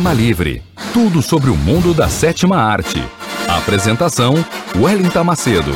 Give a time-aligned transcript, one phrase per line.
[0.00, 0.62] Cinema Livre
[0.94, 2.96] tudo sobre o mundo da sétima arte.
[3.46, 4.32] Apresentação:
[4.74, 5.72] Wellington Macedo.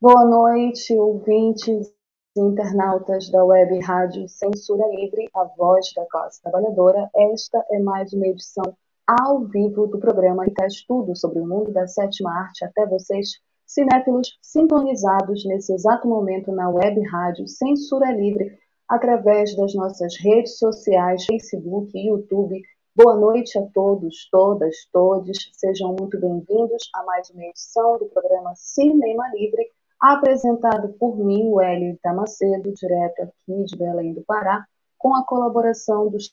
[0.00, 1.94] Boa noite, ouvintes
[2.36, 7.08] internautas da web rádio Censura Livre, a voz da classe trabalhadora.
[7.14, 8.76] Esta é mais uma edição
[9.06, 13.40] ao vivo do programa que traz tudo sobre o mundo da sétima arte até vocês,
[13.64, 21.24] cinéfilos sintonizados nesse exato momento na web rádio Censura Livre, através das nossas redes sociais,
[21.24, 22.60] Facebook e YouTube.
[22.96, 25.50] Boa noite a todos, todas, todes.
[25.52, 31.98] Sejam muito bem-vindos a mais uma edição do programa Cinema Livre, apresentado por mim, Wellington
[32.02, 34.64] Tamacedo, direto aqui de Belém do Pará,
[34.98, 36.32] com a colaboração dos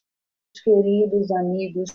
[0.64, 1.90] queridos amigos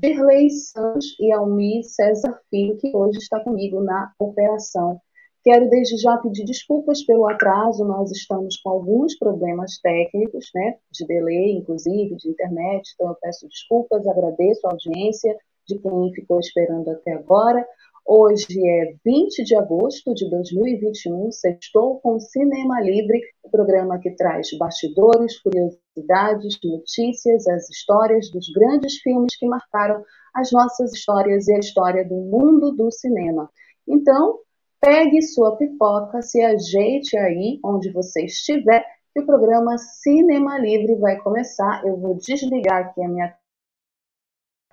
[0.00, 5.00] Dirley Santos e Almir César Filho, que hoje está comigo na operação.
[5.42, 11.06] Quero desde já pedir desculpas pelo atraso, nós estamos com alguns problemas técnicos, né, de
[11.06, 16.90] delay, inclusive, de internet, então eu peço desculpas, agradeço a audiência de quem ficou esperando
[16.90, 17.64] até agora.
[18.08, 24.46] Hoje é 20 de agosto de 2021, sextou com Cinema Livre, o programa que traz
[24.56, 31.58] bastidores, curiosidades, notícias, as histórias dos grandes filmes que marcaram as nossas histórias e a
[31.58, 33.50] história do mundo do cinema.
[33.88, 34.38] Então,
[34.80, 41.18] pegue sua pipoca, se ajeite aí onde você estiver, que o programa Cinema Livre vai
[41.18, 41.82] começar.
[41.84, 43.34] Eu vou desligar aqui a minha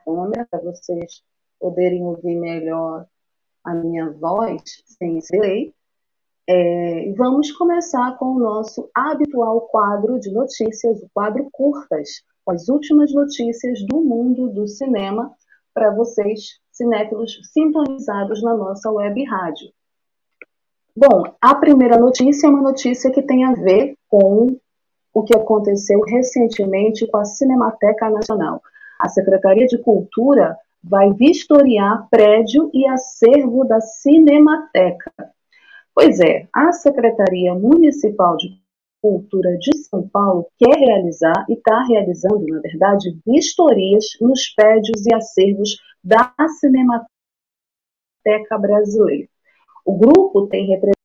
[0.06, 1.24] câmera para vocês
[1.60, 3.08] poderem ouvir melhor
[3.64, 5.74] a minha voz sem esse delay.
[6.48, 12.68] É, vamos começar com o nosso habitual quadro de notícias, o quadro curtas, com as
[12.68, 15.32] últimas notícias do mundo do cinema
[15.74, 19.72] para vocês, cinéfilos sintonizados na nossa web rádio.
[20.96, 24.56] Bom, a primeira notícia é uma notícia que tem a ver com
[25.14, 28.62] o que aconteceu recentemente com a Cinemateca Nacional.
[29.00, 35.12] A Secretaria de Cultura vai vistoriar prédio e acervo da Cinemateca.
[35.96, 38.62] Pois é, a Secretaria Municipal de
[39.02, 45.14] Cultura de São Paulo quer realizar e está realizando, na verdade, vistorias nos prédios e
[45.14, 47.08] acervos da Cinemateca
[48.60, 49.28] Brasileira.
[49.86, 51.03] O grupo tem representado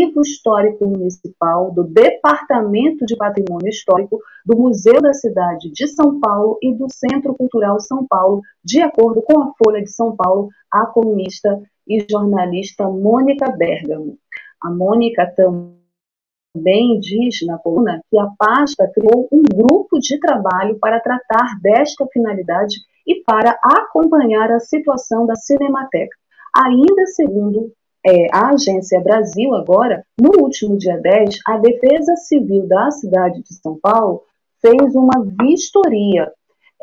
[0.00, 6.58] Arquivo Histórico Municipal, do Departamento de Patrimônio Histórico, do Museu da Cidade de São Paulo
[6.62, 10.86] e do Centro Cultural São Paulo, de acordo com a Folha de São Paulo, a
[10.86, 14.16] colunista e jornalista Mônica Bergamo.
[14.62, 21.00] A Mônica também diz na coluna que a pasta criou um grupo de trabalho para
[21.00, 26.16] tratar desta finalidade e para acompanhar a situação da Cinemateca.
[26.56, 27.70] Ainda segundo
[28.06, 33.54] é, a Agência Brasil, agora, no último dia 10, a Defesa Civil da cidade de
[33.54, 34.22] São Paulo
[34.60, 36.30] fez uma vistoria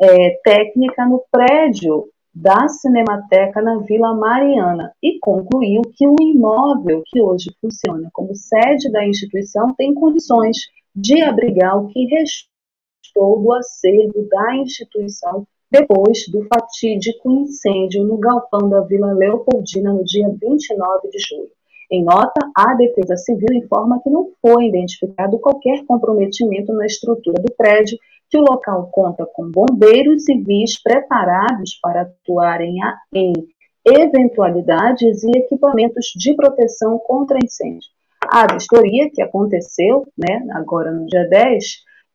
[0.00, 7.20] é, técnica no prédio da Cinemateca na Vila Mariana e concluiu que o imóvel que
[7.20, 10.56] hoje funciona como sede da instituição tem condições
[10.94, 18.68] de abrigar o que restou do acervo da instituição depois do fatídico incêndio no galpão
[18.68, 21.50] da Vila Leopoldina no dia 29 de julho.
[21.90, 27.52] Em nota, a Defesa Civil informa que não foi identificado qualquer comprometimento na estrutura do
[27.54, 27.98] prédio,
[28.30, 32.76] que o local conta com bombeiros civis preparados para atuarem
[33.14, 33.32] em
[33.86, 37.88] eventualidades e equipamentos de proteção contra incêndio.
[38.30, 41.64] A vistoria que aconteceu, né, agora no dia 10,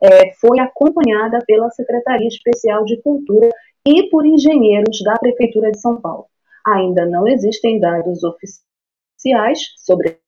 [0.03, 3.49] é, foi acompanhada pela Secretaria Especial de Cultura
[3.87, 6.25] e por engenheiros da Prefeitura de São Paulo.
[6.67, 10.19] Ainda não existem dados oficiais sobre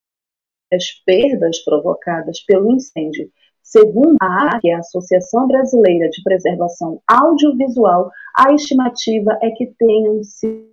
[0.74, 3.30] as perdas provocadas pelo incêndio.
[3.62, 10.24] Segundo a que é a Associação Brasileira de Preservação Audiovisual, a estimativa é que tenham
[10.24, 10.70] sido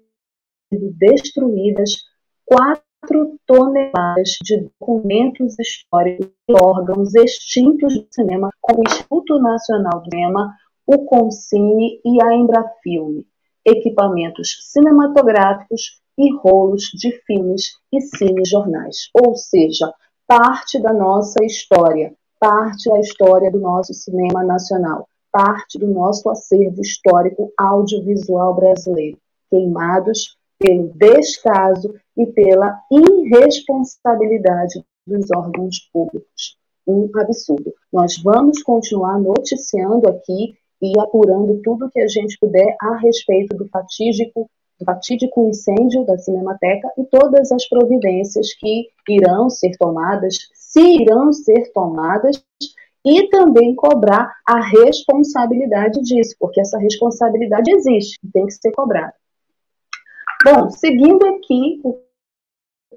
[0.70, 1.90] destruídas
[2.44, 2.91] 4
[3.46, 10.54] toneladas de documentos históricos e órgãos extintos do cinema, como o Instituto Nacional do Cinema,
[10.86, 13.26] o Concine e a Embrafilme,
[13.64, 19.92] equipamentos cinematográficos e rolos de filmes e cinejornais, ou seja,
[20.26, 26.80] parte da nossa história, parte da história do nosso cinema nacional, parte do nosso acervo
[26.80, 29.18] histórico audiovisual brasileiro,
[29.50, 36.56] queimados pelo descaso e pela irresponsabilidade dos órgãos públicos.
[36.86, 37.72] Um absurdo.
[37.92, 43.68] Nós vamos continuar noticiando aqui e apurando tudo que a gente puder a respeito do
[43.68, 44.50] fatídico
[44.84, 51.70] fatídico incêndio da Cinemateca e todas as providências que irão ser tomadas, se irão ser
[51.72, 52.42] tomadas,
[53.04, 59.14] e também cobrar a responsabilidade disso, porque essa responsabilidade existe tem que ser cobrada.
[60.44, 62.00] Bom, seguindo aqui o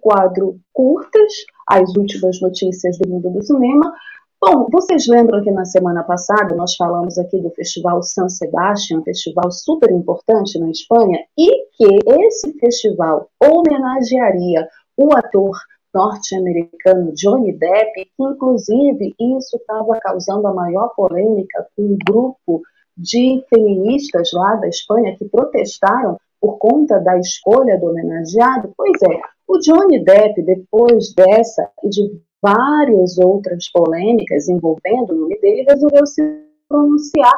[0.02, 1.34] quadro curtas,
[1.68, 3.94] as últimas notícias do mundo do cinema,
[4.42, 9.04] Bom, vocês lembram que na semana passada nós falamos aqui do Festival San Sebastián, um
[9.04, 15.58] festival super importante na Espanha, e que esse festival homenagearia o ator
[15.94, 22.62] norte-americano Johnny Depp, que inclusive isso estava causando a maior polêmica com um grupo
[22.98, 28.72] de feministas lá da Espanha que protestaram por conta da escolha do homenageado.
[28.78, 35.40] Pois é, o Johnny Depp, depois dessa e de várias outras polêmicas envolvendo o nome
[35.40, 36.22] dele, resolveu se
[36.70, 37.34] pronunciar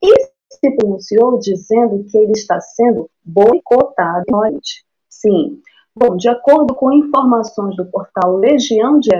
[0.00, 0.14] e
[0.48, 4.26] se pronunciou dizendo que ele está sendo boicotado.
[5.08, 5.60] Sim.
[5.92, 9.10] Bom, de acordo com informações do portal Legião de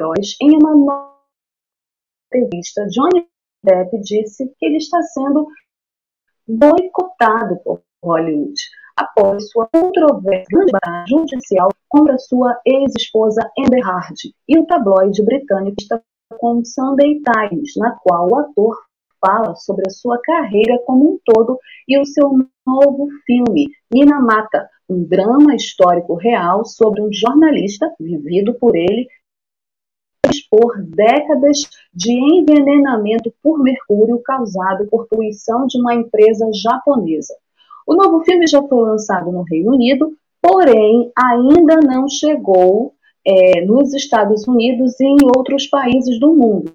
[0.00, 1.14] Heróis, em uma nova
[2.32, 3.28] entrevista, Johnny
[3.62, 5.46] Depp disse que ele está sendo
[6.46, 8.54] boicotado por Hollywood
[8.96, 10.46] após sua controversa
[11.08, 16.00] judicial contra sua ex-esposa Amber Heard e o tabloide britânico está
[16.38, 18.76] com Sunday Times, na qual o ator
[19.24, 21.58] fala sobre a sua carreira como um todo
[21.88, 22.30] e o seu
[22.66, 29.06] novo filme, Mina Mata, um drama histórico real sobre um jornalista vivido por ele
[30.56, 37.34] por décadas de envenenamento por mercúrio causado por poluição de uma empresa japonesa.
[37.86, 43.92] O novo filme já foi lançado no Reino Unido, porém ainda não chegou é, nos
[43.92, 46.72] Estados Unidos e em outros países do mundo.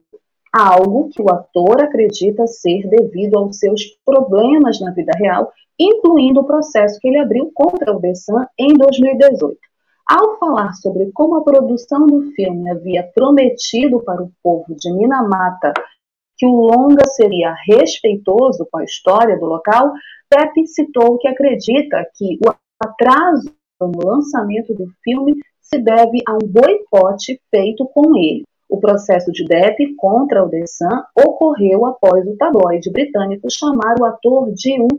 [0.53, 6.45] Algo que o ator acredita ser devido aos seus problemas na vida real, incluindo o
[6.45, 9.70] processo que ele abriu contra o Sun em 2018.
[10.13, 15.71] Ao falar sobre como a produção do filme havia prometido para o povo de Minamata
[16.37, 19.93] que o longa seria respeitoso com a história do local,
[20.29, 22.53] Pepe citou que acredita que o
[22.83, 28.43] atraso no lançamento do filme se deve a um boicote feito com ele.
[28.67, 34.51] O processo de Depp contra o Sun ocorreu após o tabloide britânico chamar o ator
[34.51, 34.89] de um,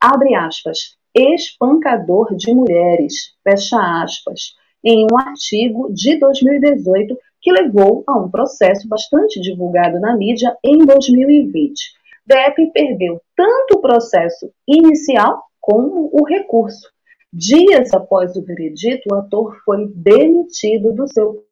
[0.00, 8.18] abre aspas, espancador de mulheres, fecha aspas, em um artigo de 2018 que levou a
[8.18, 11.92] um processo bastante divulgado na mídia em 2020.
[12.26, 16.88] Depp perdeu tanto o processo inicial como o recurso.
[17.32, 21.44] Dias após o veredito, o ator foi demitido do seu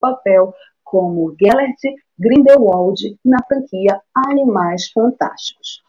[0.00, 0.52] papel
[0.84, 1.78] como Gellert
[2.18, 5.82] Grindelwald na franquia Animais Fantásticos.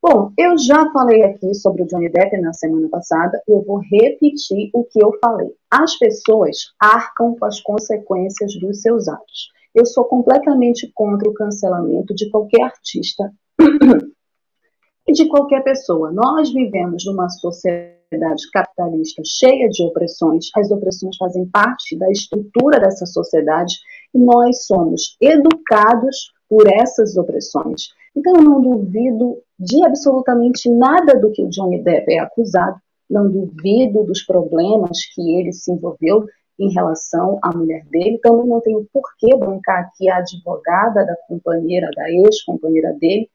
[0.00, 4.70] Bom, eu já falei aqui sobre o Johnny Depp na semana passada, eu vou repetir
[4.72, 5.48] o que eu falei.
[5.68, 9.50] As pessoas arcam com as consequências dos seus atos.
[9.74, 13.32] Eu sou completamente contra o cancelamento de qualquer artista
[15.08, 16.12] e de qualquer pessoa.
[16.12, 23.04] Nós vivemos numa sociedade capitalista cheia de opressões, as opressões fazem parte da estrutura dessa
[23.04, 23.74] sociedade
[24.14, 27.88] e nós somos educados por essas opressões.
[28.16, 32.76] Então, eu não duvido de absolutamente nada do que o Johnny Depp é acusado,
[33.08, 36.26] não duvido dos problemas que ele se envolveu
[36.58, 38.18] em relação à mulher dele.
[38.18, 43.28] Também não tenho por que bancar aqui a advogada da companheira, da ex-companheira dele,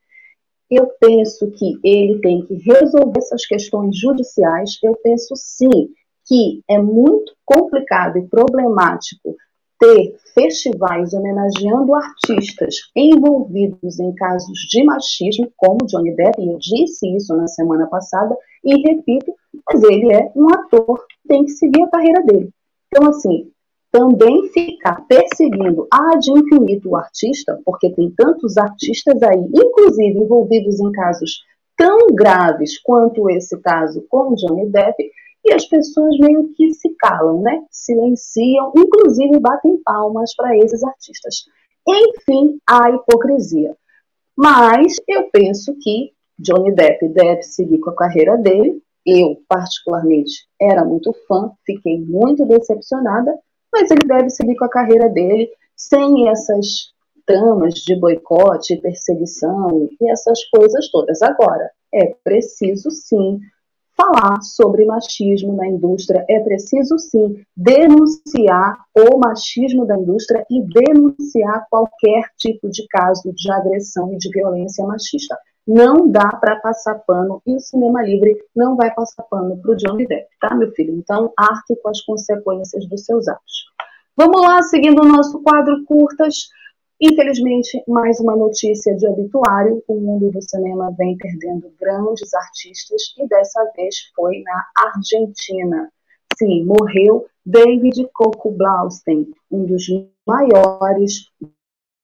[0.75, 4.79] eu penso que ele tem que resolver essas questões judiciais.
[4.83, 5.89] Eu penso sim
[6.25, 9.35] que é muito complicado e problemático
[9.83, 17.13] ter festivais homenageando artistas envolvidos em casos de machismo, como Johnny Depp, e eu disse
[17.15, 19.33] isso na semana passada, e repito,
[19.67, 22.49] mas ele é um ator, tem que seguir a carreira dele.
[22.87, 23.51] Então, assim,
[23.91, 30.91] também ficar perseguindo ad infinito o artista, porque tem tantos artistas aí, inclusive envolvidos em
[30.93, 31.43] casos
[31.77, 34.95] tão graves quanto esse caso com Johnny Depp,
[35.45, 37.63] e as pessoas meio que se calam, né?
[37.69, 41.45] Silenciam, inclusive batem palmas para esses artistas.
[41.87, 43.75] Enfim, a hipocrisia.
[44.35, 48.81] Mas eu penso que Johnny Depp deve seguir com a carreira dele.
[49.05, 53.37] Eu, particularmente, era muito fã, fiquei muito decepcionada,
[53.71, 56.93] mas ele deve seguir com a carreira dele sem essas
[57.25, 61.21] tramas de boicote, perseguição e essas coisas todas.
[61.21, 63.39] Agora, é preciso sim
[64.03, 71.65] falar sobre machismo na indústria, é preciso sim denunciar o machismo da indústria e denunciar
[71.69, 75.37] qualquer tipo de caso de agressão e de violência machista.
[75.65, 79.75] Não dá para passar pano e o cinema livre não vai passar pano para o
[79.77, 80.93] Johnny Depp, tá, meu filho?
[80.93, 83.63] Então, arque com as consequências dos seus atos.
[84.15, 86.49] Vamos lá, seguindo o nosso quadro curtas.
[87.05, 93.27] Infelizmente, mais uma notícia de obituário: o mundo do cinema vem perdendo grandes artistas e
[93.27, 95.91] dessa vez foi na Argentina.
[96.37, 99.83] Sim, morreu David Coco Blaustein, um dos
[100.25, 101.29] maiores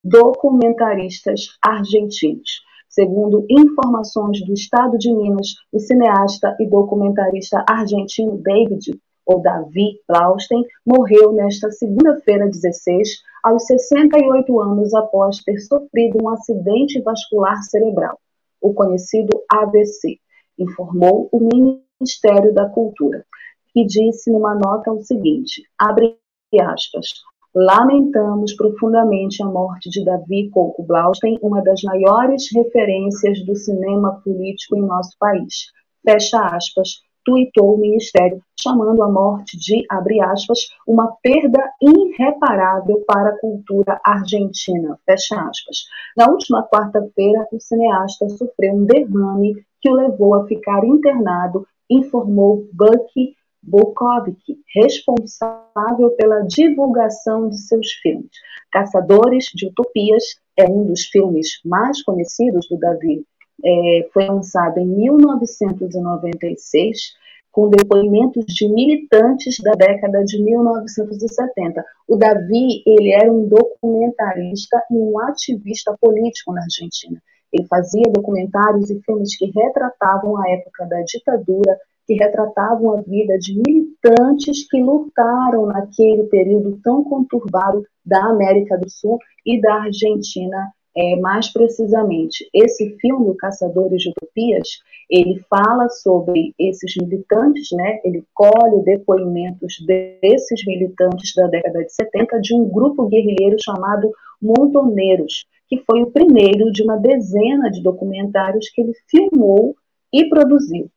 [0.03, 2.61] documentaristas argentinos.
[2.89, 8.99] Segundo informações do Estado de Minas, o cineasta e documentarista argentino David
[9.29, 17.00] ou Davi Blaustein, morreu nesta segunda-feira 16, aos 68 anos após ter sofrido um acidente
[17.01, 18.17] vascular cerebral,
[18.59, 20.17] o conhecido AVC,
[20.57, 23.24] informou o Ministério da Cultura,
[23.71, 26.17] que disse numa nota o seguinte, abre
[26.59, 27.07] aspas,
[27.53, 34.77] Lamentamos profundamente a morte de Davi Coco Blaustein, uma das maiores referências do cinema político
[34.77, 35.71] em nosso país.
[36.03, 43.29] Fecha aspas, tuitou o Ministério, chamando a morte de, abre aspas, uma perda irreparável para
[43.29, 45.85] a cultura argentina, fecha aspas.
[46.15, 52.67] Na última quarta-feira, o cineasta sofreu um derrame que o levou a ficar internado, informou
[52.73, 58.31] Bucky Bukovic, responsável pela divulgação de seus filmes.
[58.71, 60.23] Caçadores de Utopias
[60.57, 63.25] é um dos filmes mais conhecidos do Davi
[63.63, 67.19] é, foi lançado em 1996
[67.51, 71.83] com depoimentos de militantes da década de 1970.
[72.07, 77.19] O Davi, ele era um documentarista e um ativista político na Argentina.
[77.51, 81.75] Ele fazia documentários e filmes que retratavam a época da ditadura,
[82.05, 88.87] que retratavam a vida de militantes que lutaram naquele período tão conturbado da América do
[88.89, 94.67] Sul e da Argentina é, mais precisamente, esse filme, Caçadores de Utopias,
[95.10, 98.00] ele fala sobre esses militantes, né?
[98.03, 105.46] ele colhe depoimentos desses militantes da década de 70 de um grupo guerrilheiro chamado Montoneiros,
[105.67, 109.75] que foi o primeiro de uma dezena de documentários que ele filmou
[110.13, 110.89] e produziu.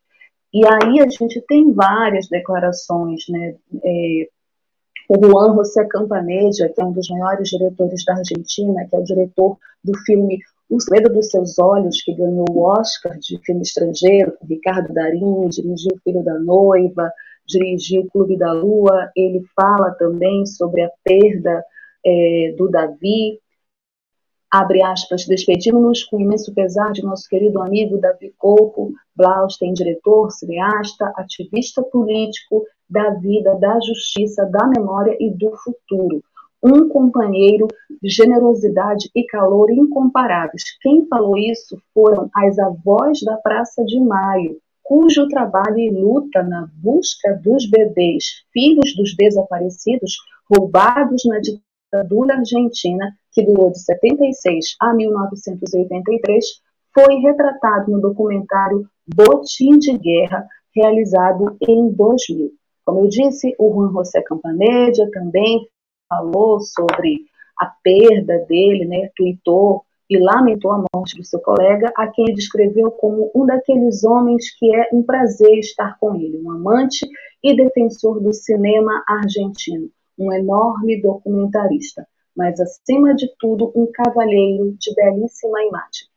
[0.52, 4.28] E aí a gente tem várias declarações né, é,
[5.12, 9.04] o Juan José Campaneja, que é um dos maiores diretores da Argentina, que é o
[9.04, 10.38] diretor do filme
[10.70, 15.48] O Segredo dos Seus Olhos, que ganhou o Oscar de filme estrangeiro, com Ricardo Darim,
[15.50, 17.12] dirigiu O Filho da Noiva,
[17.46, 19.10] dirigiu O Clube da Lua.
[19.14, 21.62] Ele fala também sobre a perda
[22.04, 23.38] é, do Davi,
[24.50, 31.12] abre aspas, despedimos-nos com imenso pesar de nosso querido amigo Davi Coco, Blaustein, diretor, cineasta,
[31.16, 36.22] ativista político da vida, da justiça, da memória e do futuro.
[36.62, 37.66] Um companheiro
[38.00, 40.62] de generosidade e calor incomparáveis.
[40.80, 46.68] Quem falou isso foram as avós da Praça de Maio, cujo trabalho e luta na
[46.74, 50.16] busca dos bebês, filhos dos desaparecidos,
[50.48, 56.44] roubados na ditadura argentina, que durou de 76 a 1983,
[56.94, 62.52] foi retratado no documentário Botim de Guerra, realizado em 2000.
[62.84, 65.66] Como eu disse, o Juan José Campanedia também
[66.08, 67.20] falou sobre
[67.58, 72.90] a perda dele, né, tweetou e lamentou a morte do seu colega, a quem descreveu
[72.90, 77.06] como um daqueles homens que é um prazer estar com ele, um amante
[77.42, 84.94] e defensor do cinema argentino, um enorme documentarista mas acima de tudo um cavalheiro de
[84.94, 86.08] belíssima imagem.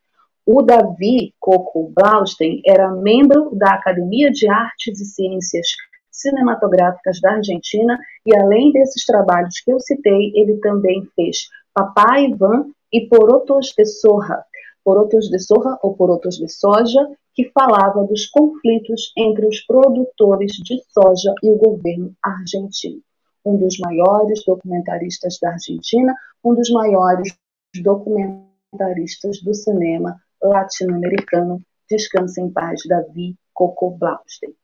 [0.46, 5.68] O Davi Coco Blaustein era membro da Academia de Artes e Ciências
[6.16, 12.72] Cinematográficas da Argentina e além desses trabalhos que eu citei, ele também fez Papai Ivan
[12.92, 14.46] e Porotos de Sorra,
[14.82, 20.82] Porotos de Sorra ou Porotos de Soja, que falava dos conflitos entre os produtores de
[20.88, 23.02] soja e o governo argentino.
[23.46, 27.38] um dos maiores documentaristas da Argentina, um dos maiores
[27.84, 31.62] documentaristas do cinema latino-americano.
[31.90, 34.56] Descansa em paz, Davi Coco Blaustein.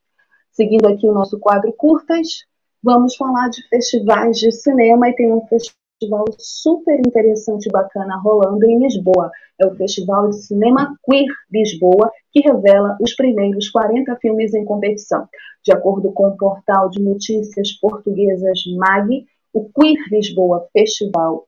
[0.52, 2.44] Seguindo aqui o nosso quadro curtas,
[2.82, 8.62] vamos falar de festivais de cinema e tem um festival super interessante e bacana rolando
[8.66, 9.30] em Lisboa.
[9.58, 15.26] É o Festival de Cinema Queer Lisboa, que revela os primeiros 40 filmes em competição.
[15.64, 21.46] De acordo com o portal de notícias portuguesas MAG, o Queer Lisboa Festival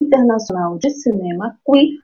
[0.00, 2.00] Internacional de Cinema Queer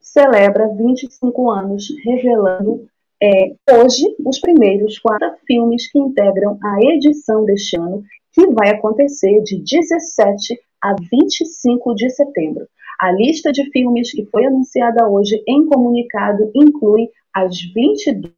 [0.00, 2.88] celebra 25 anos, revelando
[3.22, 9.42] é, hoje os primeiros quatro filmes que integram a edição deste ano, que vai acontecer
[9.42, 12.66] de 17 a 25 de setembro.
[13.00, 18.34] A lista de filmes que foi anunciada hoje em comunicado inclui as 22,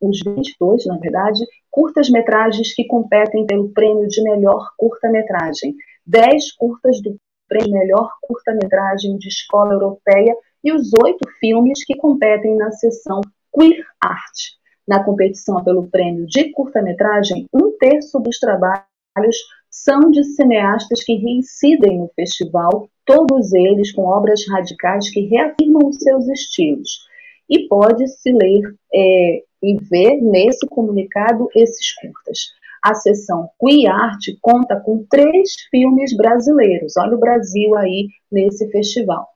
[0.00, 5.74] os 22, na verdade, curtas-metragens que competem pelo prêmio de melhor curta-metragem,
[6.06, 7.16] 10 curtas do
[7.48, 13.20] prêmio melhor curta-metragem de escola europeia e os oito filmes que competem na seção
[13.52, 14.58] Queer Art.
[14.86, 19.36] Na competição pelo prêmio de curta-metragem, um terço dos trabalhos
[19.70, 25.96] são de cineastas que reincidem no festival, todos eles com obras radicais que reafirmam os
[25.96, 27.06] seus estilos.
[27.48, 28.62] E pode-se ler
[28.94, 32.38] é, e ver nesse comunicado esses curtas.
[32.82, 36.94] A sessão Queer Art conta com três filmes brasileiros.
[36.96, 39.26] Olha o Brasil aí nesse festival.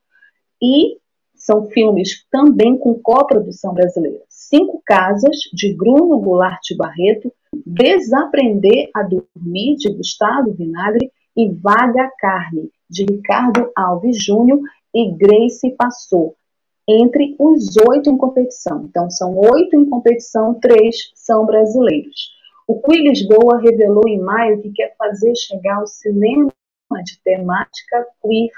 [0.62, 0.96] E
[1.42, 4.22] são filmes também com coprodução brasileira.
[4.28, 7.32] Cinco Casas, de Bruno Goulart Barreto,
[7.66, 14.60] Desaprender a Dormir, de Gustavo Vinagre, e Vaga Carne, de Ricardo Alves Júnior
[14.94, 16.36] e Grace Passou,
[16.86, 18.84] entre os oito em competição.
[18.84, 22.30] Então, são oito em competição, três são brasileiros.
[22.68, 26.52] O Queer Lisboa revelou em maio que quer fazer chegar o cinema
[27.04, 28.50] de temática queer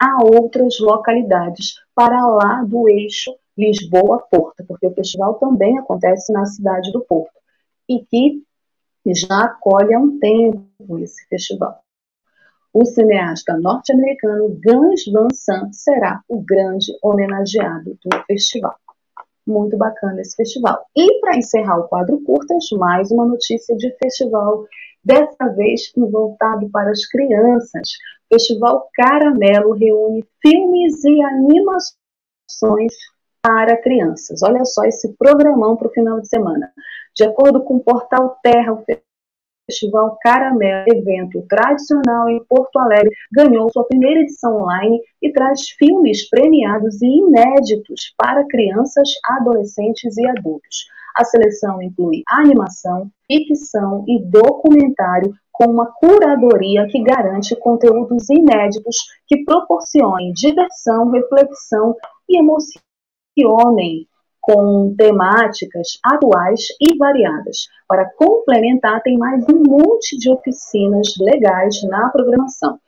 [0.00, 6.90] a outras localidades para lá do eixo Lisboa-Porto, porque o festival também acontece na cidade
[6.92, 7.38] do Porto
[7.86, 8.42] e que
[9.06, 11.82] já acolhe há um tempo esse festival.
[12.72, 18.76] O cineasta norte-americano Gans Van Sant será o grande homenageado do festival.
[19.46, 20.86] Muito bacana esse festival.
[20.96, 24.64] E para encerrar o quadro curtas, mais uma notícia de festival
[25.04, 27.88] dessa vez voltado para as crianças.
[28.32, 32.94] Festival Caramelo reúne filmes e animações
[33.42, 34.42] para crianças.
[34.42, 36.70] Olha só esse programão para o final de semana.
[37.14, 38.84] De acordo com o portal Terra, o
[39.66, 46.28] Festival Caramelo, evento tradicional em Porto Alegre, ganhou sua primeira edição online e traz filmes
[46.28, 50.86] premiados e inéditos para crianças, adolescentes e adultos.
[51.16, 58.96] A seleção inclui animação, ficção e documentário com uma curadoria que garante conteúdos inéditos
[59.26, 61.94] que proporcionem diversão, reflexão
[62.26, 64.06] e emocionem
[64.40, 67.68] com temáticas atuais e variadas.
[67.86, 72.78] Para complementar, tem mais um monte de oficinas legais na programação.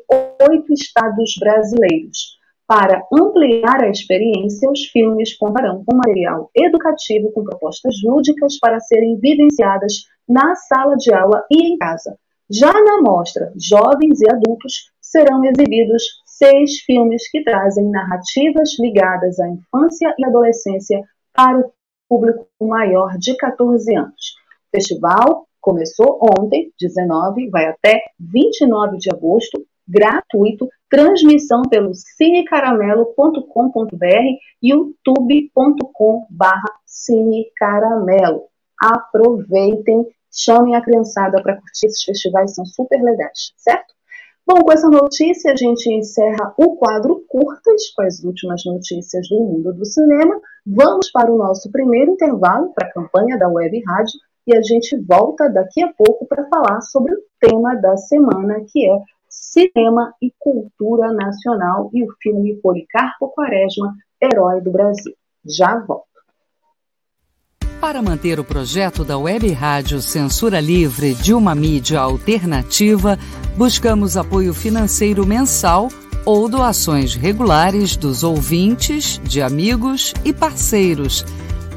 [0.49, 2.37] oito estados brasileiros.
[2.67, 9.19] Para ampliar a experiência, os filmes contarão com material educativo com propostas lúdicas para serem
[9.19, 12.17] vivenciadas na sala de aula e em casa.
[12.49, 19.49] Já na mostra Jovens e Adultos serão exibidos seis filmes que trazem narrativas ligadas à
[19.49, 21.01] infância e adolescência
[21.33, 21.71] para o
[22.09, 24.35] público maior de 14 anos.
[24.67, 34.05] O festival começou ontem, 19, vai até 29 de agosto, gratuito, transmissão pelo cinecaramelo.com.br
[34.61, 38.43] e youtube.com.br cinecaramelo.
[38.79, 43.93] Aproveitem, chamem a criançada para curtir esses festivais, são super legais, certo?
[44.45, 49.39] Bom, com essa notícia a gente encerra o quadro curtas com as últimas notícias do
[49.39, 50.37] mundo do cinema.
[50.67, 54.97] Vamos para o nosso primeiro intervalo para a campanha da Web Rádio e a gente
[54.97, 58.97] volta daqui a pouco para falar sobre o tema da semana, que é
[59.29, 65.13] cinema e cultura nacional e o filme Policarpo Quaresma, Herói do Brasil.
[65.45, 66.13] Já volto.
[67.81, 73.17] Para manter o projeto da Web Rádio Censura Livre de uma mídia alternativa,
[73.57, 75.89] buscamos apoio financeiro mensal
[76.25, 81.25] ou doações regulares dos ouvintes, de amigos e parceiros,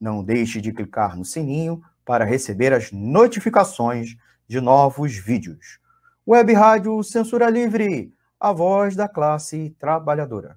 [0.00, 5.78] Não deixe de clicar no sininho para receber as notificações de novos vídeos.
[6.26, 10.56] Web Rádio Censura Livre, a voz da classe trabalhadora.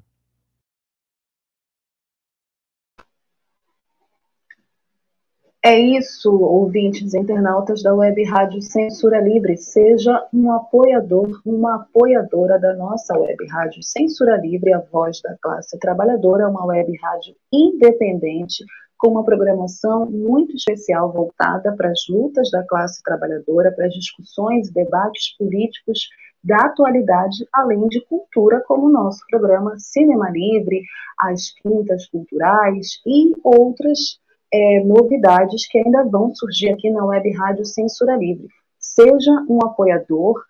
[5.61, 9.57] É isso, ouvintes internautas da Web Rádio Censura Livre.
[9.57, 15.77] Seja um apoiador, uma apoiadora da nossa Web Rádio Censura Livre, a voz da classe
[15.77, 18.63] trabalhadora, uma web rádio independente
[18.99, 24.67] com uma programação muito especial voltada para as lutas da classe trabalhadora, para as discussões
[24.67, 26.09] e debates políticos
[26.43, 30.83] da atualidade, além de cultura, como o nosso programa Cinema Livre,
[31.19, 34.19] as quintas culturais e outras
[34.53, 38.47] é, novidades que ainda vão surgir aqui na Web Rádio Censura Livre.
[38.79, 40.41] Seja um apoiador,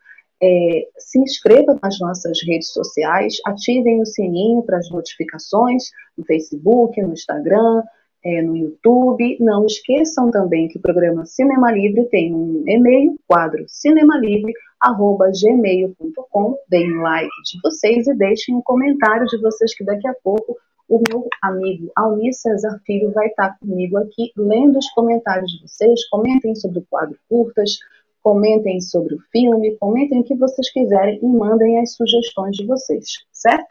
[0.41, 5.83] é, se inscreva nas nossas redes sociais, ativem o sininho para as notificações
[6.17, 7.83] no Facebook, no Instagram,
[8.23, 9.37] é, no YouTube.
[9.39, 16.57] Não esqueçam também que o programa Cinema Livre tem um e-mail, quadro cinemalivre.gmail.com.
[16.69, 21.01] Deem like de vocês e deixem um comentário de vocês que daqui a pouco o
[21.07, 26.07] meu amigo Almir César Filho vai estar comigo aqui lendo os comentários de vocês.
[26.09, 27.77] Comentem sobre o quadro curtas,
[28.23, 33.05] comentem sobre o filme, comentem o que vocês quiserem e mandem as sugestões de vocês,
[33.31, 33.67] certo?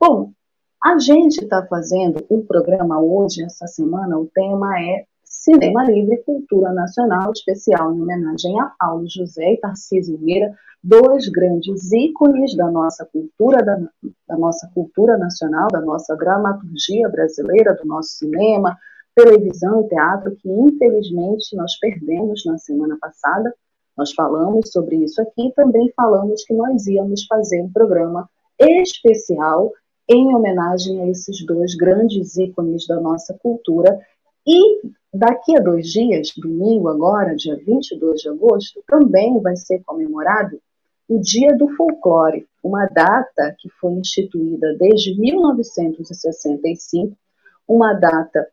[0.00, 0.32] Bom,
[0.82, 6.72] a gente está fazendo um programa hoje, essa semana, o tema é Cinema Livre Cultura
[6.72, 13.06] Nacional, especial em homenagem a Paulo José e Tarcísio Meira, dois grandes ícones da nossa
[13.06, 13.78] cultura, da,
[14.28, 18.76] da nossa cultura nacional, da nossa dramaturgia brasileira, do nosso cinema,
[19.14, 23.54] televisão e teatro, que infelizmente nós perdemos na semana passada.
[23.96, 29.70] Nós falamos sobre isso aqui e também falamos que nós íamos fazer um programa especial
[30.12, 33.98] em homenagem a esses dois grandes ícones da nossa cultura.
[34.46, 40.60] E daqui a dois dias, domingo agora, dia 22 de agosto, também vai ser comemorado
[41.08, 47.16] o Dia do Folclore, uma data que foi instituída desde 1965,
[47.68, 48.46] uma data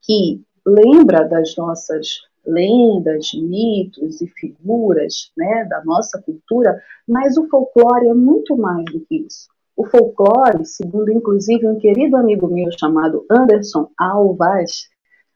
[0.00, 8.08] que lembra das nossas lendas, mitos e figuras né, da nossa cultura, mas o folclore
[8.08, 9.48] é muito mais do que isso.
[9.76, 14.88] O folclore, segundo inclusive um querido amigo meu chamado Anderson Alvaz,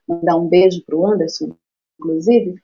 [0.07, 1.55] mandar um beijo para o Anderson,
[1.99, 2.55] inclusive,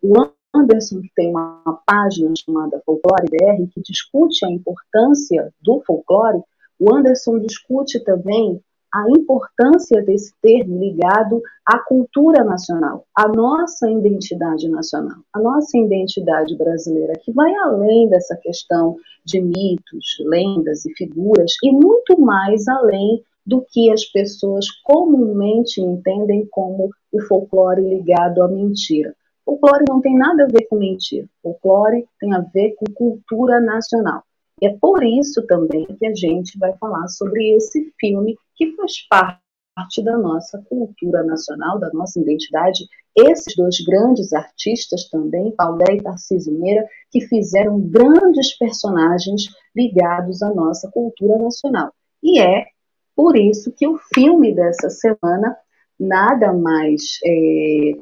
[0.00, 0.14] o
[0.54, 6.40] Anderson tem uma página chamada Folclore BR que discute a importância do folclore.
[6.78, 8.62] O Anderson discute também
[8.94, 16.56] a importância desse termo ligado à cultura nacional, à nossa identidade nacional, à nossa identidade
[16.56, 23.20] brasileira, que vai além dessa questão de mitos, lendas e figuras, e muito mais além
[23.44, 29.12] do que as pessoas comumente entendem como o folclore ligado à mentira.
[29.44, 31.26] Folclore não tem nada a ver com mentira.
[31.42, 34.22] Folclore tem a ver com cultura nacional.
[34.62, 39.06] E é por isso também que a gente vai falar sobre esse filme que faz
[39.08, 42.84] parte da nossa cultura nacional, da nossa identidade.
[43.16, 50.52] Esses dois grandes artistas também, Paulé e Tarcísio Meira, que fizeram grandes personagens ligados à
[50.52, 51.92] nossa cultura nacional.
[52.22, 52.66] E é
[53.14, 55.56] por isso que o filme dessa semana
[55.98, 57.92] nada mais é,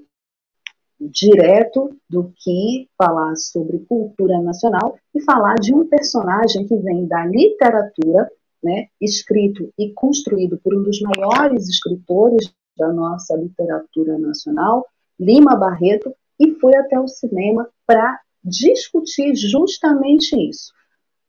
[1.01, 7.27] direto do que falar sobre cultura nacional e falar de um personagem que vem da
[7.27, 8.31] literatura,
[8.63, 14.87] né, escrito e construído por um dos maiores escritores da nossa literatura nacional,
[15.19, 20.73] Lima Barreto, e foi até o cinema para discutir justamente isso.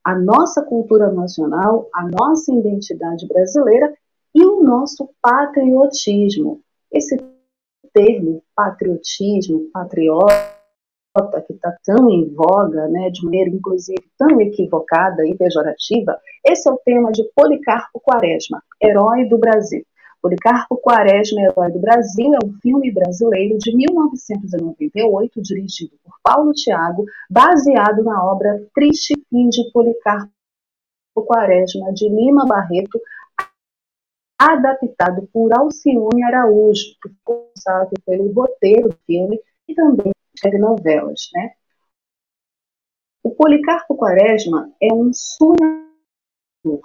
[0.03, 3.93] A nossa cultura nacional, a nossa identidade brasileira
[4.33, 6.61] e o nosso patriotismo.
[6.91, 7.17] Esse
[7.93, 10.62] termo patriotismo, patriota,
[11.45, 16.71] que está tão em voga, né, de maneira inclusive tão equivocada e pejorativa, esse é
[16.71, 19.85] o tema de Policarpo Quaresma, Herói do Brasil.
[20.21, 27.05] Policarpo Quaresma, Herói do Brasil, é um filme brasileiro de 1998, dirigido por Paulo Tiago,
[27.29, 30.31] baseado na obra Triste Fim de Policarpo
[31.27, 32.99] Quaresma, de Lima Barreto,
[34.39, 40.12] adaptado por Alcione Araújo, responsável pelo roteiro do filme e também
[40.43, 41.29] telenovelas.
[41.33, 41.51] Né?
[43.23, 46.81] O Policarpo Quaresma é um sonhador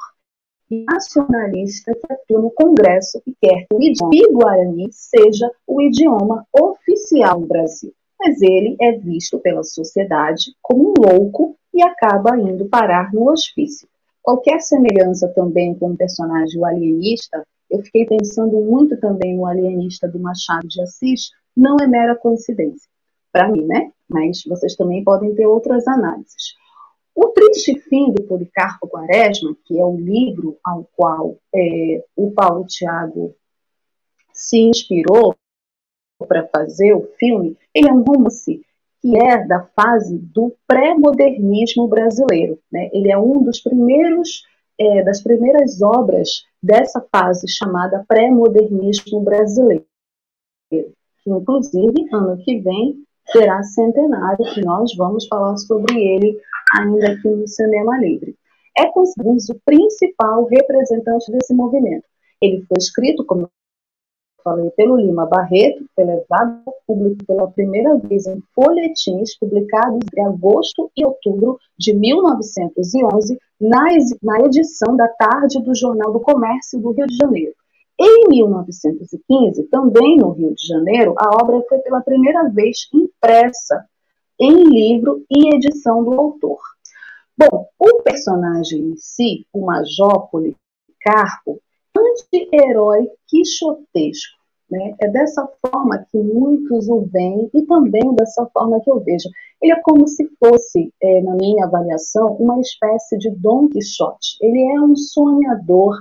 [0.70, 7.40] nacionalista que atua no Congresso e quer que o idioma guarani seja o idioma oficial
[7.40, 7.92] no Brasil.
[8.20, 13.88] Mas ele é visto pela sociedade como um louco e acaba indo parar no hospício.
[14.22, 20.08] Qualquer semelhança também com o personagem o alienista, eu fiquei pensando muito também no alienista
[20.08, 22.88] do Machado de Assis, não é mera coincidência.
[23.38, 23.92] Para mim, né?
[24.08, 26.56] Mas vocês também podem ter outras análises.
[27.14, 32.66] O Triste Fim do Policarpo Quaresma, que é o livro ao qual é, o Paulo
[32.66, 33.36] Tiago
[34.32, 35.36] se inspirou
[36.26, 38.60] para fazer o filme, ele é um romance
[39.00, 42.58] que é da fase do pré-modernismo brasileiro.
[42.72, 42.90] Né?
[42.92, 44.42] Ele é um dos primeiros,
[44.76, 49.86] é, das primeiras obras dessa fase chamada pré-modernismo brasileiro,
[51.24, 56.38] inclusive ano que vem será centenário, que nós vamos falar sobre ele
[56.76, 58.36] ainda aqui no Cinema Livre.
[58.76, 62.04] É considerado o principal representante desse movimento.
[62.40, 63.50] Ele foi escrito, como
[64.48, 70.24] falei, pelo Lima Barreto, foi levado ao público pela primeira vez em folhetins publicados em
[70.24, 73.84] agosto e outubro de 1911, na,
[74.22, 77.52] na edição da tarde do Jornal do Comércio do Rio de Janeiro.
[78.00, 83.84] Em 1915, também no Rio de Janeiro, a obra foi pela primeira vez impressa
[84.40, 86.60] em livro e edição do autor.
[87.36, 91.60] Bom, o personagem em si, o Major Policarpo,
[91.96, 94.38] anti-herói quixotesco.
[94.70, 94.94] Né?
[95.00, 99.28] É dessa forma que muitos o veem e também dessa forma que eu vejo.
[99.62, 104.36] Ele é como se fosse, é, na minha avaliação, uma espécie de Dom Quixote.
[104.40, 105.96] Ele é um sonhador,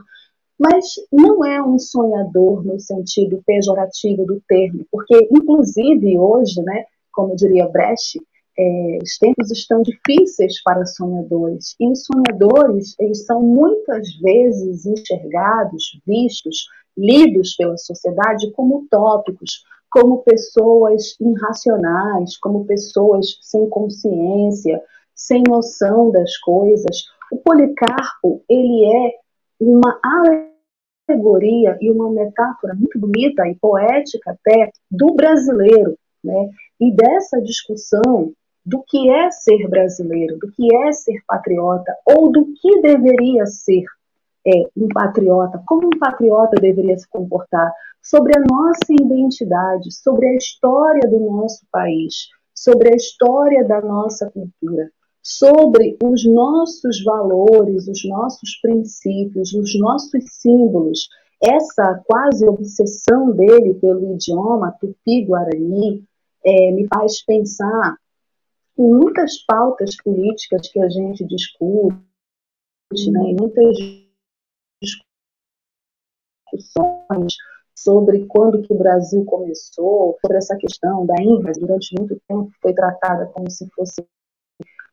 [0.59, 7.35] mas não é um sonhador no sentido pejorativo do termo, porque, inclusive, hoje, né, como
[7.35, 8.19] diria Brecht,
[8.59, 15.99] é, os tempos estão difíceis para sonhadores e os sonhadores eles são muitas vezes enxergados,
[16.07, 16.65] vistos,
[16.97, 24.81] lidos pela sociedade como utópicos, como pessoas irracionais, como pessoas sem consciência,
[25.15, 27.03] sem noção das coisas.
[27.31, 29.11] O Policarpo ele é
[29.59, 29.99] uma
[31.09, 36.49] alegoria e uma metáfora muito bonita e poética até do brasileiro, né?
[36.79, 38.33] E dessa discussão
[38.65, 43.83] do que é ser brasileiro, do que é ser patriota, ou do que deveria ser
[44.45, 50.35] é, um patriota, como um patriota deveria se comportar, sobre a nossa identidade, sobre a
[50.35, 54.89] história do nosso país, sobre a história da nossa cultura,
[55.27, 61.09] sobre os nossos valores, os nossos princípios, os nossos símbolos.
[61.43, 66.01] Essa quase obsessão dele pelo idioma tupi-guarani
[66.45, 67.97] é, me faz pensar
[68.79, 71.97] em muitas pautas políticas que a gente discute,
[73.11, 73.75] né, em muitas
[76.53, 77.35] discussões
[77.75, 82.73] sobre quando que o Brasil começou, sobre essa questão da ínvase, durante muito tempo foi
[82.73, 84.07] tratada como se fosse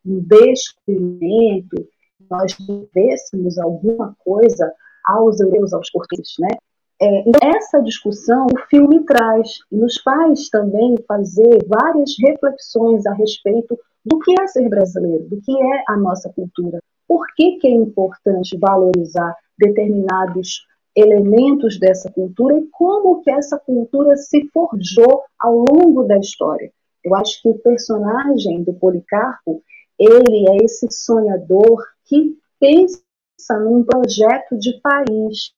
[0.05, 1.89] um descobrimento,
[2.31, 4.73] nós devêssemos alguma coisa
[5.05, 6.49] aos europeus, aos portugueses, né?
[7.01, 13.13] É, então, essa discussão o filme traz e nos faz também fazer várias reflexões a
[13.15, 17.67] respeito do que é ser brasileiro, do que é a nossa cultura, por que, que
[17.67, 25.65] é importante valorizar determinados elementos dessa cultura e como que essa cultura se forjou ao
[25.69, 26.71] longo da história.
[27.05, 29.63] Eu acho que o personagem do Policarpo,
[29.99, 33.01] ele é esse sonhador que pensa
[33.61, 35.53] num projeto de país,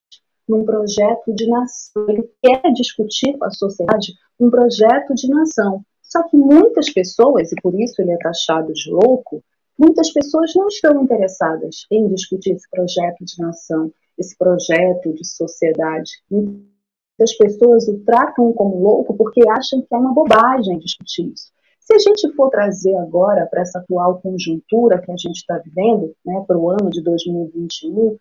[0.48, 2.06] num projeto de nação.
[2.08, 5.84] Ele quer discutir com a sociedade um projeto de nação.
[6.02, 9.42] Só que muitas pessoas, e por isso ele é taxado de louco,
[9.78, 16.10] muitas pessoas não estão interessadas em discutir esse projeto de nação, esse projeto de sociedade.
[16.30, 21.55] Muitas pessoas o tratam como louco porque acham que é uma bobagem discutir isso.
[21.86, 26.12] Se a gente for trazer agora para essa atual conjuntura que a gente está vivendo,
[26.24, 28.18] né, para o ano de 2021,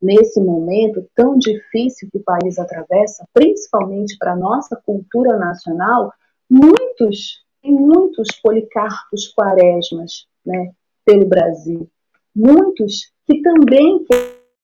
[0.00, 6.14] nesse momento tão difícil que o país atravessa, principalmente para a nossa cultura nacional,
[6.48, 10.72] muitos e muitos policarpos quaresmas né,
[11.04, 11.86] pelo Brasil.
[12.34, 14.02] Muitos que também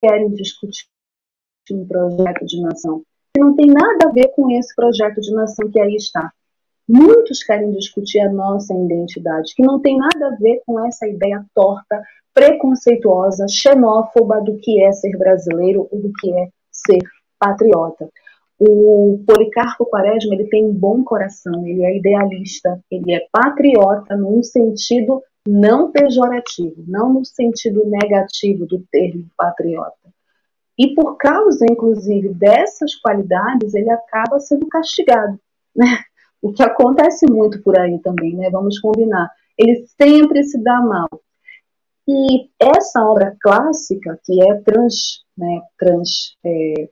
[0.01, 0.87] querem discutir
[1.73, 3.03] um projeto de nação,
[3.35, 6.33] que não tem nada a ver com esse projeto de nação que aí está.
[6.93, 11.47] Muitos querem discutir a nossa identidade, que não tem nada a ver com essa ideia
[11.55, 12.03] torta,
[12.35, 16.99] preconceituosa, xenófoba do que é ser brasileiro ou do que é ser
[17.39, 18.09] patriota.
[18.59, 24.43] O Policarpo Quaresma ele tem um bom coração, ele é idealista, ele é patriota num
[24.43, 29.95] sentido não pejorativo, não no sentido negativo do termo patriota.
[30.77, 35.39] E por causa, inclusive, dessas qualidades, ele acaba sendo castigado,
[35.77, 35.87] né?
[36.43, 38.49] O que acontece muito por aí também, né?
[38.51, 39.31] Vamos combinar.
[39.59, 41.09] Ele sempre se dá mal.
[42.09, 46.89] E essa obra clássica, que é trans, né, trans é,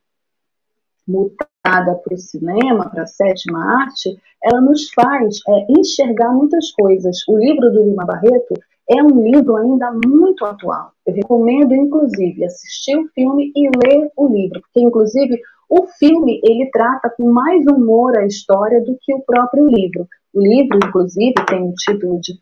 [1.07, 7.17] mutada para o cinema, para a sétima arte, ela nos faz é, enxergar muitas coisas.
[7.27, 8.55] O livro do Lima Barreto
[8.89, 10.93] é um livro ainda muito atual.
[11.05, 16.71] Eu recomendo, inclusive, assistir o filme e ler o livro, porque, inclusive, o filme ele
[16.73, 20.07] trata com mais humor a história do que o próprio livro.
[20.33, 22.41] O livro, inclusive, tem o título de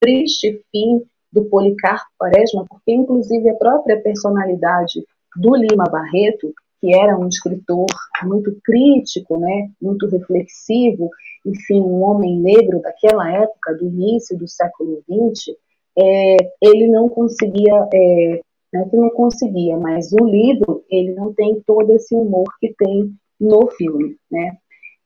[0.00, 5.04] Triste Fim do Policarpo Quaresma, porque, inclusive, a própria personalidade
[5.36, 7.86] do Lima Barreto que era um escritor
[8.24, 11.08] muito crítico, né, muito reflexivo,
[11.46, 15.56] enfim, um homem negro daquela época, do início do século XX,
[15.96, 18.40] é, ele não conseguia, é,
[18.72, 22.74] não é que não conseguia, mas o livro ele não tem todo esse humor que
[22.78, 24.56] tem no filme, né?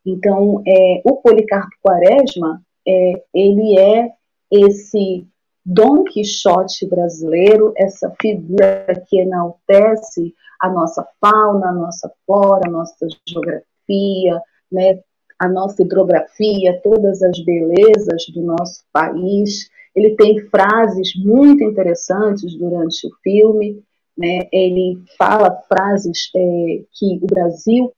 [0.04, 4.12] Então, é, o Policarpo Quaresma, é, ele é
[4.50, 5.26] esse
[5.64, 13.08] Dom Quixote brasileiro, essa figura que enaltece a nossa fauna, a nossa flora, a nossa
[13.28, 15.00] geografia, né,
[15.38, 19.68] a nossa hidrografia, todas as belezas do nosso país.
[19.96, 23.82] Ele tem frases muito interessantes durante o filme.
[24.16, 27.92] Né, ele fala frases é, que o Brasil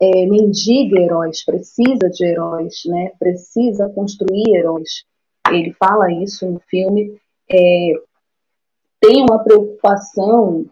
[0.00, 5.04] é, mendiga heróis, precisa de heróis, né, precisa construir heróis.
[5.50, 7.18] Ele fala isso no filme.
[7.50, 7.92] É,
[9.00, 10.64] tem uma preocupação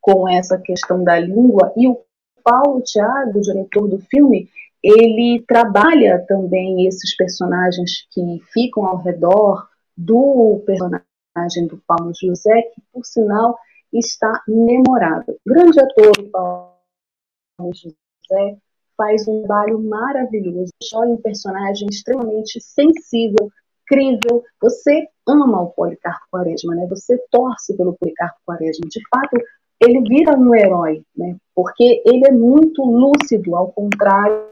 [0.00, 1.98] com essa questão da língua e o
[2.44, 4.50] Paulo Thiago, diretor do filme,
[4.82, 12.82] ele trabalha também esses personagens que ficam ao redor do personagem do Paulo José, que
[12.92, 13.58] por sinal
[13.92, 15.38] está memorável.
[15.46, 18.58] Grande ator Paulo José
[18.96, 23.50] faz um trabalho maravilhoso, olha um personagem extremamente sensível,
[23.86, 24.42] crível.
[24.60, 26.86] Você ama o Policarpo Quaresma, né?
[26.88, 28.88] Você torce pelo Policarpo Quaresma.
[28.88, 29.36] De fato,
[29.80, 31.36] ele vira um herói, né?
[31.54, 34.48] Porque ele é muito lúcido, ao contrário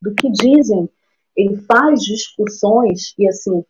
[0.00, 0.88] do que dizem.
[1.36, 3.64] Ele faz discussões e assim,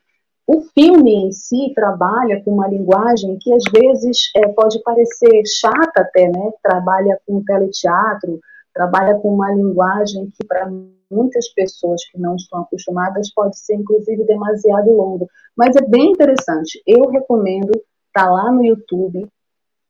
[0.47, 6.03] o filme em si trabalha com uma linguagem que às vezes é, pode parecer chata
[6.03, 6.53] até, né?
[6.63, 8.41] Trabalha com teleteatro,
[8.73, 10.71] trabalha com uma linguagem que para
[11.11, 16.81] muitas pessoas que não estão acostumadas pode ser inclusive demasiado longo, mas é bem interessante.
[16.87, 17.73] Eu recomendo,
[18.13, 19.27] tá lá no YouTube,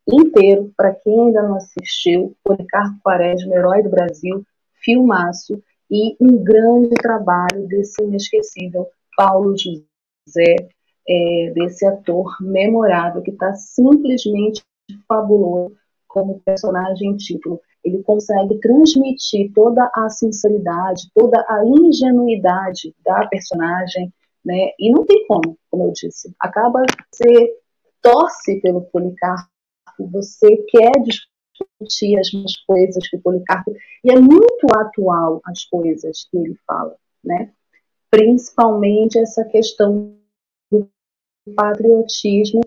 [0.08, 4.42] inteiro, para quem ainda não assistiu, Policarpo Quaresma, Herói do Brasil,
[4.82, 9.84] filmaço, e um grande trabalho desse inesquecível Paulo José,
[11.08, 14.62] é, desse ator memorável, que está simplesmente
[15.08, 15.76] fabuloso
[16.08, 17.60] como personagem título.
[17.84, 24.12] ele consegue transmitir toda a sinceridade, toda a ingenuidade da personagem,
[24.44, 24.70] né?
[24.78, 27.54] E não tem como, como eu disse, acaba você
[28.02, 29.48] torce pelo Policarpo,
[30.10, 32.30] você quer discutir as
[32.66, 33.72] coisas que o Policarpo,
[34.04, 37.52] e é muito atual as coisas que ele fala, né?
[38.16, 40.14] Principalmente essa questão
[40.72, 40.88] do
[41.54, 42.62] patriotismo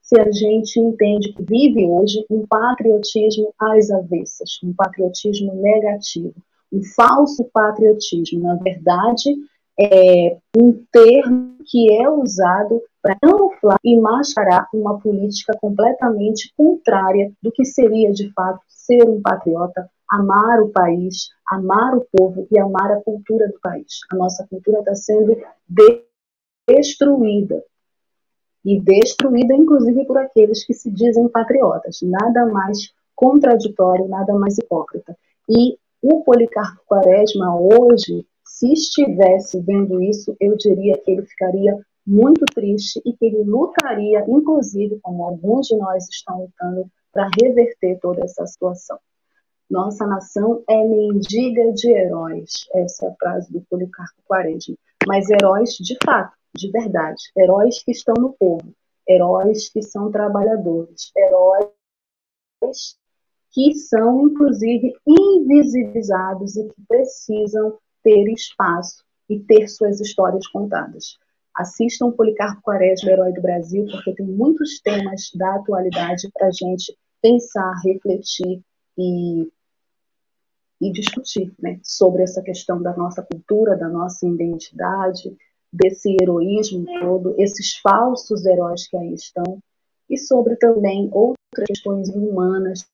[0.00, 6.34] se a gente entende que vive hoje um patriotismo às avessas, um patriotismo negativo,
[6.72, 8.40] um falso patriotismo.
[8.40, 9.36] Na verdade,
[9.78, 17.52] é um termo que é usado para camuflar e mascarar uma política completamente contrária do
[17.52, 22.90] que seria de fato ser um patriota, amar o país, amar o povo e amar
[22.92, 24.00] a cultura do país.
[24.12, 25.36] A nossa cultura está sendo
[26.68, 27.62] destruída
[28.64, 32.00] e destruída, inclusive, por aqueles que se dizem patriotas.
[32.02, 35.16] Nada mais contraditório, nada mais hipócrita.
[35.48, 42.44] E o Policarpo Quaresma, hoje, se estivesse vendo isso, eu diria que ele ficaria muito
[42.46, 48.24] triste e que ele lutaria, inclusive, como alguns de nós estão lutando, para reverter toda
[48.24, 48.98] essa situação.
[49.70, 52.66] Nossa nação é mendiga de heróis.
[52.74, 54.74] Essa é a frase do Policarpo Quaresma.
[55.06, 58.74] Mas heróis de fato de verdade, heróis que estão no povo,
[59.08, 61.70] heróis que são trabalhadores, heróis
[63.52, 71.16] que são, inclusive, invisibilizados e que precisam ter espaço e ter suas histórias contadas.
[71.54, 76.96] Assistam Policarpo Quaresma, Herói do Brasil, porque tem muitos temas da atualidade para a gente
[77.20, 78.62] pensar, refletir
[78.96, 79.48] e,
[80.80, 85.36] e discutir né, sobre essa questão da nossa cultura, da nossa identidade,
[85.72, 89.58] desse heroísmo todo, esses falsos heróis que aí estão,
[90.08, 92.88] e sobre também outras questões humanas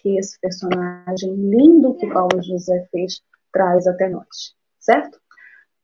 [0.00, 3.20] que esse personagem lindo que Paulo José fez
[3.52, 5.18] traz até nós, certo?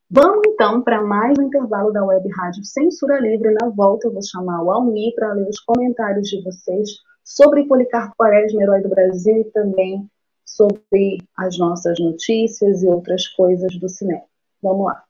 [0.09, 3.55] Vamos então para mais um intervalo da Web Rádio Censura Livre.
[3.59, 6.89] Na volta eu vou chamar o Almir para ler os comentários de vocês
[7.23, 10.07] sobre Policarpo Quaresma, herói do Brasil, e também
[10.55, 14.23] sobre as nossas notícias e outras coisas do cinema.
[14.61, 15.03] Vamos lá.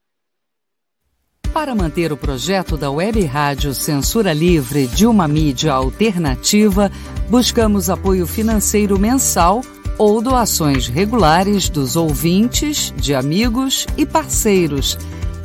[1.54, 6.92] Para manter o projeto da Web Rádio Censura Livre de uma mídia alternativa,
[7.30, 9.62] buscamos apoio financeiro mensal
[9.98, 14.98] ou doações regulares dos ouvintes, de amigos e parceiros,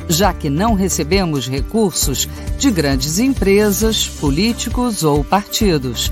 [0.09, 2.27] já que não recebemos recursos
[2.57, 6.11] de grandes empresas, políticos ou partidos.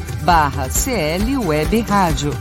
[0.21, 2.31] barra clwebradio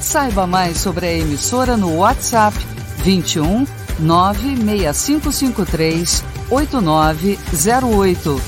[0.00, 2.56] Saiba mais sobre a emissora no WhatsApp
[2.98, 3.66] 21
[3.98, 8.40] 96553 8908.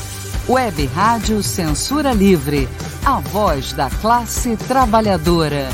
[0.49, 2.69] Web Rádio Censura Livre.
[3.05, 5.69] A voz da classe trabalhadora.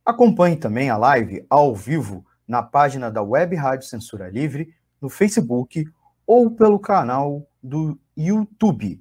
[0.05, 5.85] Acompanhe também a live ao vivo na página da Web Rádio Censura Livre, no Facebook
[6.27, 9.01] ou pelo canal do YouTube.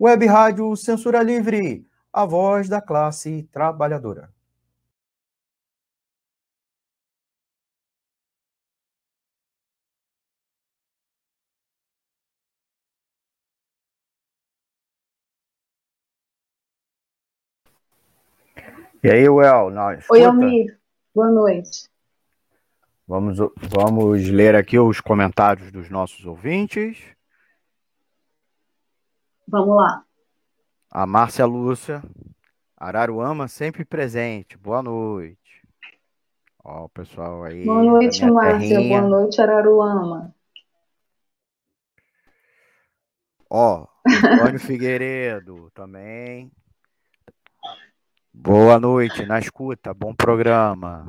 [0.00, 4.32] Web Rádio Censura Livre, a voz da classe trabalhadora.
[19.02, 20.06] E aí, Well, nós.
[20.10, 20.78] Oi, Almir.
[21.12, 21.88] Boa noite.
[23.04, 27.17] Vamos, vamos ler aqui os comentários dos nossos ouvintes.
[29.48, 30.04] Vamos lá.
[30.90, 32.02] A Márcia Lúcia,
[32.76, 34.58] Araruama sempre presente.
[34.58, 35.66] Boa noite.
[36.62, 37.64] Ó, o pessoal aí.
[37.64, 38.76] Boa noite, Márcia.
[38.76, 39.00] Terrinha.
[39.00, 40.34] Boa noite, Araruama.
[43.48, 46.52] Ó, Antônio Figueiredo também.
[48.32, 51.06] Boa noite, na escuta, bom programa.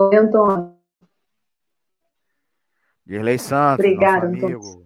[0.00, 0.76] Oi, Antônio.
[3.06, 4.85] Dirley Santos, Obrigado, nosso amigo.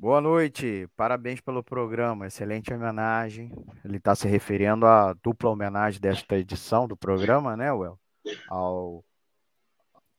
[0.00, 3.50] Boa noite, parabéns pelo programa, excelente homenagem.
[3.84, 7.98] Ele está se referindo à dupla homenagem desta edição do programa, né, Well?
[8.48, 9.04] Ao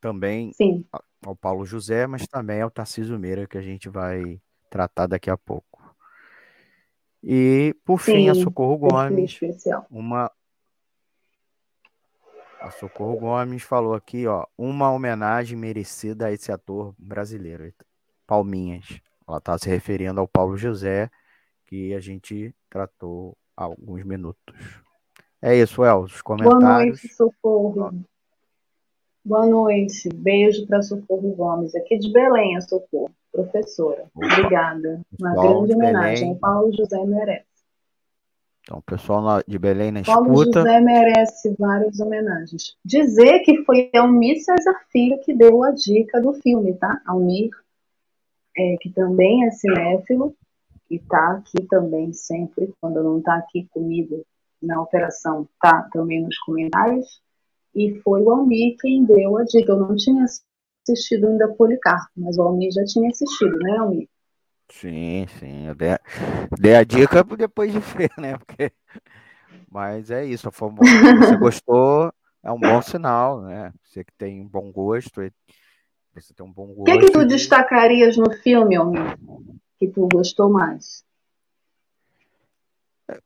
[0.01, 0.85] também Sim.
[1.25, 5.37] ao Paulo José, mas também ao Tarcísio Meira, que a gente vai tratar daqui a
[5.37, 5.95] pouco.
[7.23, 9.39] E, por Sim, fim, a Socorro Gomes,
[9.89, 10.29] uma
[12.59, 17.73] a Socorro Gomes falou aqui, ó, uma homenagem merecida a esse ator brasileiro,
[18.27, 19.01] Palminhas.
[19.29, 21.07] Ela está se referindo ao Paulo José,
[21.67, 24.55] que a gente tratou há alguns minutos.
[25.39, 26.59] É isso, El, os comentários.
[26.59, 27.91] Boa noite, Socorro.
[29.23, 30.09] Boa noite.
[30.09, 34.07] Beijo para Socorro Gomes, aqui de Belém, a Socorro, professora.
[34.15, 34.25] Opa.
[34.25, 35.01] Obrigada.
[35.19, 36.35] Uma grande homenagem.
[36.39, 37.45] Paulo José merece.
[38.63, 40.23] Então, o pessoal de Belém na escuta.
[40.23, 42.75] Paulo José merece várias homenagens.
[42.83, 46.99] Dizer que foi Almir César Filho que deu a dica do filme, tá?
[47.05, 47.51] Almir,
[48.59, 50.35] é, que também é cinéfilo,
[50.91, 54.25] e está aqui também sempre, quando não está aqui comigo
[54.61, 57.21] na operação, tá também nos comentários.
[57.73, 59.71] E foi o Almir quem deu a dica.
[59.71, 64.09] Eu não tinha assistido ainda Policarpo, mas o Almir já tinha assistido, né, Almir?
[64.71, 65.67] Sim, sim.
[65.67, 65.89] Eu dei,
[66.59, 68.37] dei a dica depois de ver, né?
[68.37, 68.71] Porque...
[69.71, 70.49] Mas é isso.
[70.51, 72.11] Se você gostou,
[72.43, 73.71] é um bom sinal, né?
[73.83, 75.21] Você que tem bom gosto,
[76.21, 76.81] você tem um bom gosto.
[76.81, 79.17] O que, é que tu destacarias no filme, Almir?
[79.77, 81.03] Que tu gostou mais?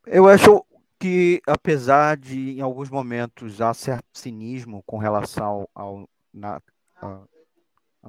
[0.05, 0.65] Eu acho
[0.99, 6.61] que, apesar de, em alguns momentos, há certo cinismo com relação ao, na,
[7.01, 7.27] ao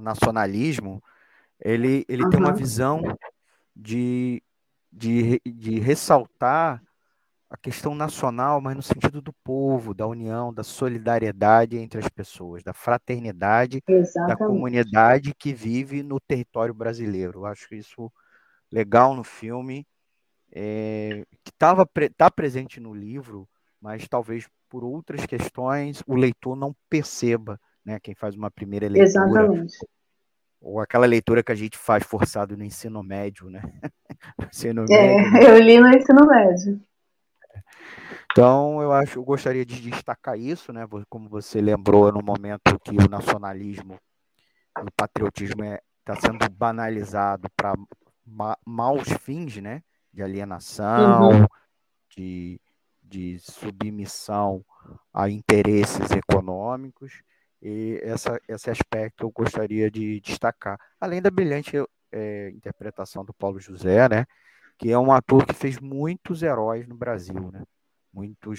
[0.01, 1.03] nacionalismo,
[1.61, 2.31] ele, ele uhum.
[2.31, 3.03] tem uma visão
[3.75, 4.43] de,
[4.93, 6.83] de, de ressaltar
[7.55, 12.65] a questão nacional, mas no sentido do povo, da união, da solidariedade entre as pessoas,
[12.65, 14.29] da fraternidade Exatamente.
[14.29, 17.41] da comunidade que vive no território brasileiro.
[17.41, 18.13] Eu acho isso
[18.73, 19.87] legal no filme,
[20.51, 23.49] é, que estava tá presente no livro,
[23.81, 28.01] mas talvez por outras questões o leitor não perceba, né?
[28.01, 29.79] Quem faz uma primeira leitura Exatamente
[30.61, 33.61] ou aquela leitura que a gente faz forçado no ensino médio, né?
[34.51, 35.51] ensino é, médio, né?
[35.51, 36.81] eu li no ensino médio.
[38.33, 40.87] Então, eu acho, eu gostaria de destacar isso, né?
[41.09, 43.99] Como você lembrou no momento que o nacionalismo,
[44.81, 47.75] o patriotismo está é, tá sendo banalizado para
[48.27, 49.83] ma maus fins, né?
[50.13, 51.47] De alienação, uhum.
[52.17, 52.61] de,
[53.03, 54.65] de submissão
[55.13, 57.23] a interesses econômicos.
[57.63, 60.79] E essa, esse aspecto eu gostaria de destacar.
[61.01, 61.77] Além da brilhante
[62.13, 64.27] é, interpretação do Paulo José, né?
[64.77, 67.63] Que é um ator que fez muitos heróis no Brasil, né?
[68.15, 68.59] Muitos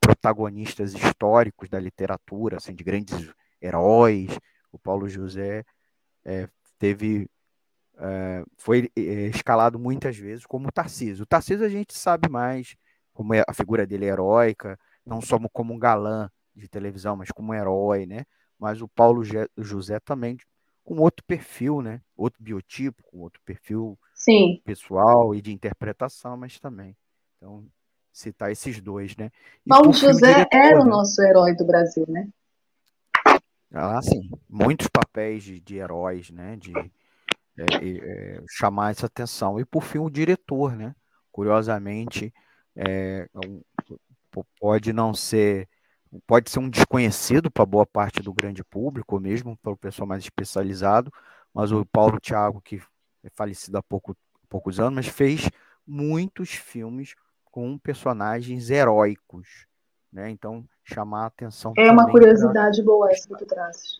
[0.00, 3.32] protagonistas históricos da literatura, assim, de grandes
[3.62, 4.36] heróis.
[4.72, 5.64] O Paulo José
[6.24, 6.48] é,
[6.78, 7.30] teve
[7.98, 11.22] é, foi é, escalado muitas vezes como Tarcísio.
[11.22, 12.74] O Tarcísio a gente sabe mais
[13.14, 17.30] como é, a figura dele é heróica, não só como um galã de televisão, mas
[17.30, 18.24] como um herói, né?
[18.58, 19.22] mas o Paulo
[19.56, 20.38] José também
[20.84, 22.00] com outro perfil, né?
[22.16, 24.60] Outro biotipo, com outro perfil Sim.
[24.64, 26.96] pessoal e de interpretação, mas também.
[27.36, 27.66] Então,
[28.16, 29.30] citar esses dois, né?
[29.64, 30.90] E Paulo José diretor, era o né?
[30.90, 32.26] nosso herói do Brasil, né?
[33.70, 34.30] Ah, sim.
[34.48, 36.56] Muitos papéis de, de heróis, né?
[36.56, 36.72] De
[37.58, 39.60] é, é, chamar essa atenção.
[39.60, 40.94] E por fim, o diretor, né?
[41.30, 42.32] Curiosamente,
[42.74, 43.28] é,
[44.58, 45.68] pode não ser
[46.26, 50.06] pode ser um desconhecido para boa parte do grande público, ou mesmo para o pessoal
[50.06, 51.12] mais especializado,
[51.52, 52.80] mas o Paulo Thiago, que
[53.22, 54.16] é falecido há pouco,
[54.48, 55.50] poucos anos, mas fez
[55.86, 57.14] muitos filmes
[57.56, 59.66] com personagens heróicos,
[60.12, 60.28] né?
[60.28, 61.72] Então, chamar a atenção.
[61.78, 62.84] É uma curiosidade pra...
[62.84, 63.98] boa essa que tu traz.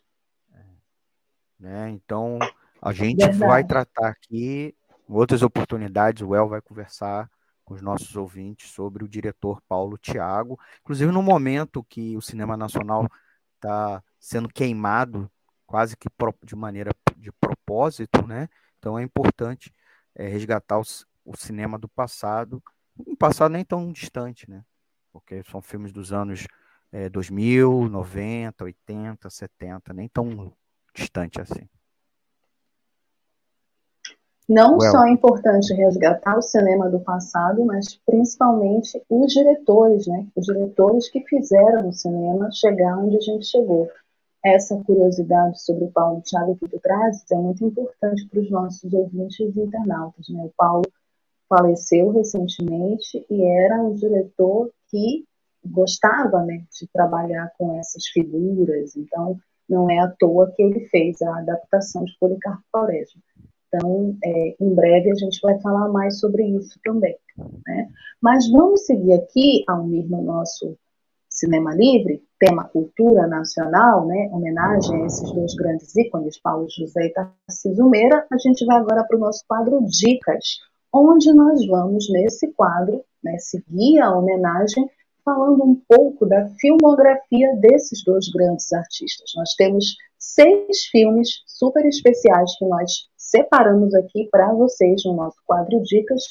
[0.53, 0.63] É.
[1.59, 1.89] Né?
[1.89, 2.39] Então,
[2.83, 3.39] a gente Verdade.
[3.39, 4.77] vai tratar aqui,
[5.09, 7.31] em outras oportunidades, o El vai conversar
[7.65, 12.59] com os nossos ouvintes sobre o diretor Paulo Tiago, inclusive no momento que o cinema
[12.59, 13.09] nacional
[13.55, 15.31] está sendo queimado
[15.65, 16.11] quase que
[16.45, 18.51] de maneira de propósito, né?
[18.79, 19.73] Então é importante
[20.15, 20.83] é, resgatar o,
[21.25, 22.63] o, cinema do passado,
[23.07, 24.63] um passado nem tão distante, né?
[25.13, 26.47] Porque são filmes dos anos
[26.93, 30.53] é, 2000, 90, 80, 70, nem tão
[30.95, 31.69] distante assim.
[34.49, 34.93] Não well.
[34.93, 40.27] só é importante resgatar o cinema do passado, mas principalmente os diretores, né?
[40.37, 43.91] Os diretores que fizeram o cinema chegar onde a gente chegou.
[44.45, 48.93] Essa curiosidade sobre o Paulo Thiago que tu trazes é muito importante para os nossos
[48.93, 50.45] ouvintes e internautas, né?
[50.45, 50.85] O Paulo
[51.49, 55.25] faleceu recentemente e era um diretor que
[55.65, 58.97] gostava, né, de trabalhar com essas figuras.
[58.97, 59.39] Então,
[59.69, 63.21] não é à toa que ele fez a adaptação de Policarpo Quaresma.
[63.69, 67.17] Então, é, em breve a gente vai falar mais sobre isso também.
[67.67, 67.89] Né?
[68.21, 70.77] Mas vamos seguir aqui, Almir, no nosso
[71.29, 74.31] Cinema Livre, tema cultura nacional, né?
[74.33, 78.27] homenagem a esses dois grandes ícones, Paulo José e Tarcísio Meira.
[78.31, 80.61] A gente vai agora para o nosso quadro Dicas,
[80.97, 84.89] onde nós vamos, nesse quadro, né, seguir a homenagem
[85.25, 89.33] falando um pouco da filmografia desses dois grandes artistas.
[89.37, 95.83] Nós temos seis filmes super especiais que nós separamos aqui para vocês no nosso quadro
[95.83, 96.23] Dicas,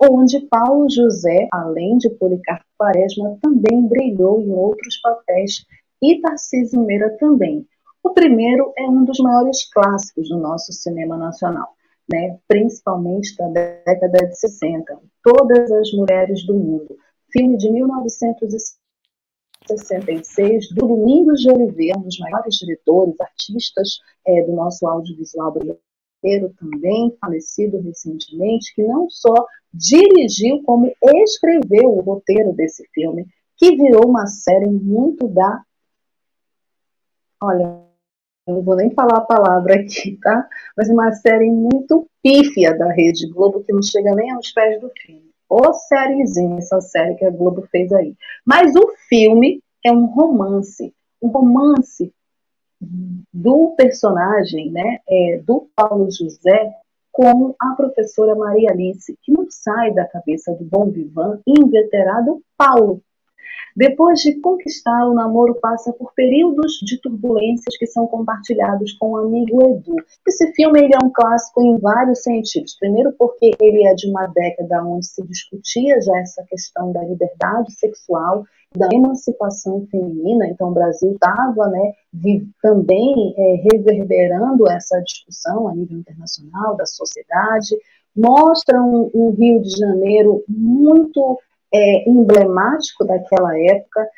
[0.00, 5.66] onde Paulo José, além de Policarpo Quaresma, também brilhou em outros papéis
[6.00, 7.66] e Tarcísio Meira também.
[8.04, 11.74] O primeiro é um dos maiores clássicos do nosso cinema nacional,
[12.08, 12.38] né?
[12.48, 16.96] principalmente da década de 60, Todas as Mulheres do Mundo,
[17.30, 24.86] filme de 1966 do Domingos de Oliveira, um dos maiores diretores, artistas é, do nosso
[24.86, 29.34] audiovisual brasileiro também falecido recentemente, que não só
[29.72, 35.62] dirigiu, como escreveu o roteiro desse filme, que virou uma série muito da.
[37.40, 37.87] Olha,
[38.48, 40.48] não vou nem falar a palavra aqui, tá?
[40.76, 44.90] Mas uma série muito pífia da Rede Globo, que não chega nem aos pés do
[45.00, 45.28] filme.
[45.48, 48.14] Ô sériezinha, essa série que a Globo fez aí.
[48.44, 50.92] Mas o filme é um romance.
[51.22, 52.12] Um romance
[53.32, 56.72] do personagem, né, é, do Paulo José,
[57.10, 63.02] com a professora Maria Alice, que não sai da cabeça do bom vivan inveterado Paulo.
[63.76, 69.16] Depois de conquistar, o namoro passa por períodos de turbulências que são compartilhados com o
[69.16, 69.96] amigo Edu.
[70.26, 72.76] Esse filme ele é um clássico em vários sentidos.
[72.78, 77.72] Primeiro, porque ele é de uma década onde se discutia já essa questão da liberdade
[77.72, 78.44] sexual,
[78.76, 80.46] da emancipação feminina.
[80.48, 81.92] Então, o Brasil estava né,
[82.62, 87.76] também é, reverberando essa discussão a nível internacional, da sociedade.
[88.16, 91.38] Mostra um, um Rio de Janeiro muito
[91.72, 94.08] é, emblemático daquela época,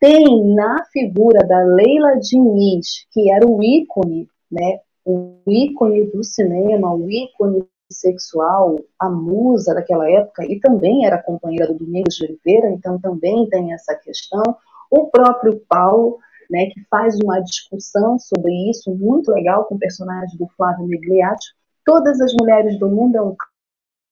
[0.00, 6.94] tem na figura da Leila Diniz, que era o ícone, né, o ícone do cinema,
[6.94, 12.70] o ícone sexual, a musa daquela época, e também era companheira do Domingos de Oliveira,
[12.70, 14.42] então também tem essa questão.
[14.90, 16.18] O próprio Paulo,
[16.50, 21.54] né, que faz uma discussão sobre isso, muito legal, com o personagem do Flávio Migliatti.
[21.84, 23.34] Todas as Mulheres do Mundo é um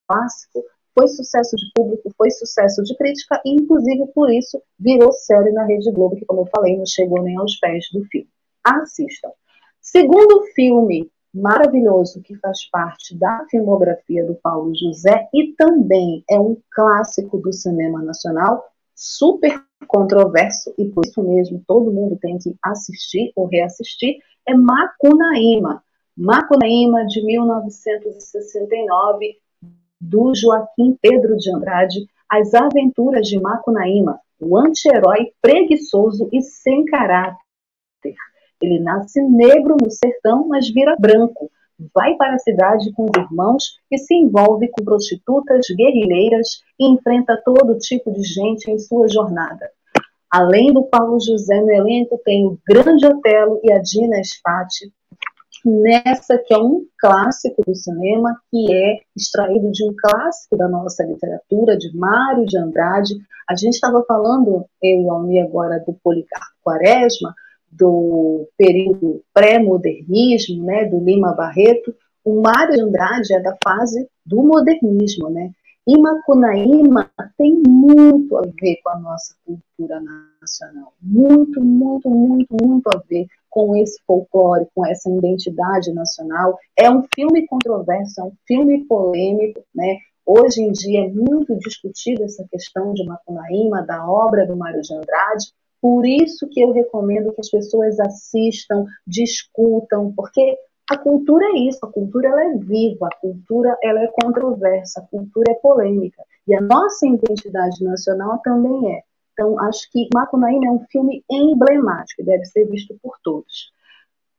[0.09, 0.65] clássico,
[0.97, 5.65] foi sucesso de público, foi sucesso de crítica, e inclusive por isso virou série na
[5.65, 8.31] Rede Globo, que, como eu falei, não chegou nem aos pés do filme.
[8.65, 9.29] Assistam.
[9.81, 16.57] Segundo filme maravilhoso que faz parte da filmografia do Paulo José e também é um
[16.73, 23.31] clássico do cinema nacional, super controverso e por isso mesmo todo mundo tem que assistir
[23.37, 24.17] ou reassistir,
[24.49, 25.85] é Macunaíma.
[26.17, 29.37] Macunaíma de 1969,
[30.01, 37.37] do Joaquim Pedro de Andrade, As Aventuras de Macunaíma, o anti-herói preguiçoso e sem caráter.
[38.61, 41.51] Ele nasce negro no sertão, mas vira branco.
[41.95, 47.41] Vai para a cidade com os irmãos e se envolve com prostitutas, guerrilheiras e enfrenta
[47.45, 49.71] todo tipo de gente em sua jornada.
[50.31, 54.91] Além do Paulo José no elenco, tem o Grande Otelo e a Dina Spati,
[55.69, 61.05] nessa que é um clássico do cinema, que é extraído de um clássico da nossa
[61.05, 63.15] literatura, de Mário de Andrade.
[63.49, 67.35] A gente estava falando, eu e Almi agora, do Policarpo Quaresma,
[67.71, 71.95] do período pré-modernismo, né, do Lima Barreto.
[72.25, 75.51] O Mário de Andrade é da fase do modernismo, né?
[75.89, 77.09] E Macunaíma
[77.39, 80.01] tem muito a ver com a nossa cultura
[80.41, 80.93] nacional.
[81.01, 86.59] Muito, muito, muito, muito a ver com esse folclore, com essa identidade nacional.
[86.77, 89.99] É um filme controverso, é um filme polêmico, né?
[90.27, 94.93] Hoje em dia é muito discutida essa questão de Macunaíma, da obra do Mário de
[94.93, 95.53] Andrade.
[95.81, 100.59] Por isso que eu recomendo que as pessoas assistam, discutam, porque
[100.89, 105.07] a cultura é isso, a cultura ela é viva, a cultura ela é controversa, a
[105.07, 106.23] cultura é polêmica.
[106.47, 109.03] E a nossa identidade nacional também é.
[109.33, 113.73] Então, acho que Macunaíma é um filme emblemático, deve ser visto por todos.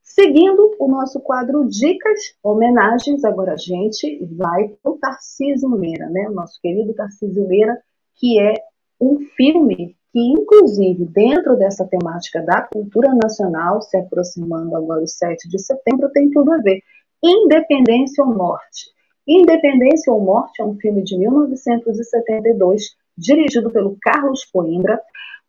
[0.02, 6.30] Seguindo o nosso quadro Dicas, homenagens, agora a gente vai para o Tarcísio Meira, né?
[6.30, 7.78] O nosso querido Tarcísio Meira,
[8.16, 8.56] que é
[9.00, 15.48] um filme que, inclusive, dentro dessa temática da cultura nacional, se aproximando agora o 7
[15.48, 16.82] de setembro, tem tudo a ver.
[17.24, 18.90] Independência ou Morte.
[19.28, 25.00] Independência ou Morte é um filme de 1972, dirigido pelo Carlos Coimbra.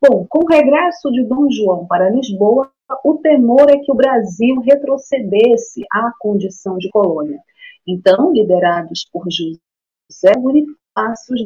[0.06, 2.70] Bom, com o regresso de Dom João para Lisboa,
[3.02, 7.40] o temor é que o Brasil retrocedesse à condição de colônia.
[7.86, 11.42] Então, liderados por José Bonifácio, os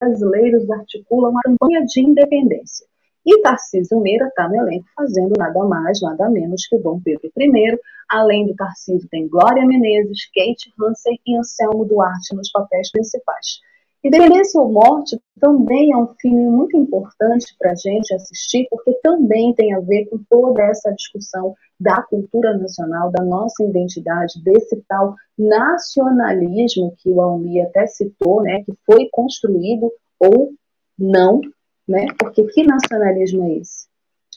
[0.00, 2.86] brasileiros articulam uma campanha de independência.
[3.26, 7.78] E Tarcísio Meira está no elenco fazendo nada mais, nada menos que Dom Pedro I.
[8.08, 13.60] Além do Tarcísio, tem Glória Menezes, Kate Hansen e Anselmo Duarte nos papéis principais.
[14.04, 19.54] Independência ou Morte também é um filme muito importante para a gente assistir, porque também
[19.54, 25.14] tem a ver com toda essa discussão da cultura nacional, da nossa identidade, desse tal
[25.38, 29.90] nacionalismo que o Almi até citou, né, que foi construído
[30.20, 30.52] ou
[30.98, 31.40] não,
[31.88, 33.86] né, porque que nacionalismo é esse?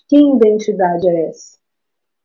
[0.07, 1.57] Que identidade é essa?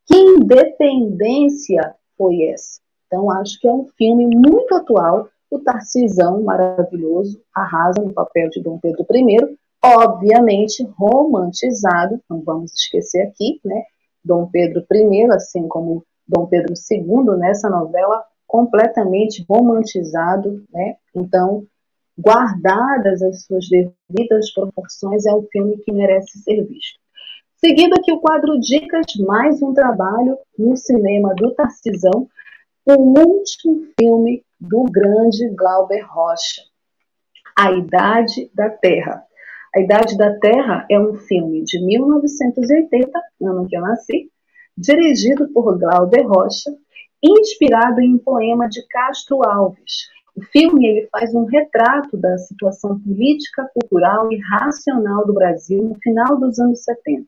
[0.07, 2.81] Que independência foi essa?
[3.07, 8.63] Então, acho que é um filme muito atual o Tarcisão, maravilhoso, arrasa no papel de
[8.63, 13.85] Dom Pedro I, obviamente romantizado, não vamos esquecer aqui, né?
[14.25, 20.97] Dom Pedro I, assim como Dom Pedro II, nessa novela, completamente romantizado, né?
[21.15, 21.67] Então,
[22.19, 26.99] guardadas as suas devidas proporções, é um filme que merece ser visto.
[27.57, 32.27] Seguindo aqui o quadro Dicas, mais um trabalho no cinema do Tarcisão,
[32.87, 36.63] o último filme do grande Glauber Rocha,
[37.59, 39.25] A Idade da Terra.
[39.75, 43.11] A Idade da Terra é um filme de 1980,
[43.43, 44.31] ano que eu nasci,
[44.79, 46.71] dirigido por Glauber Rocha,
[47.21, 50.09] inspirado em um poema de Castro Alves.
[50.37, 55.97] O filme ele faz um retrato da situação política, cultural e racional do Brasil no
[55.97, 57.27] final dos anos 70.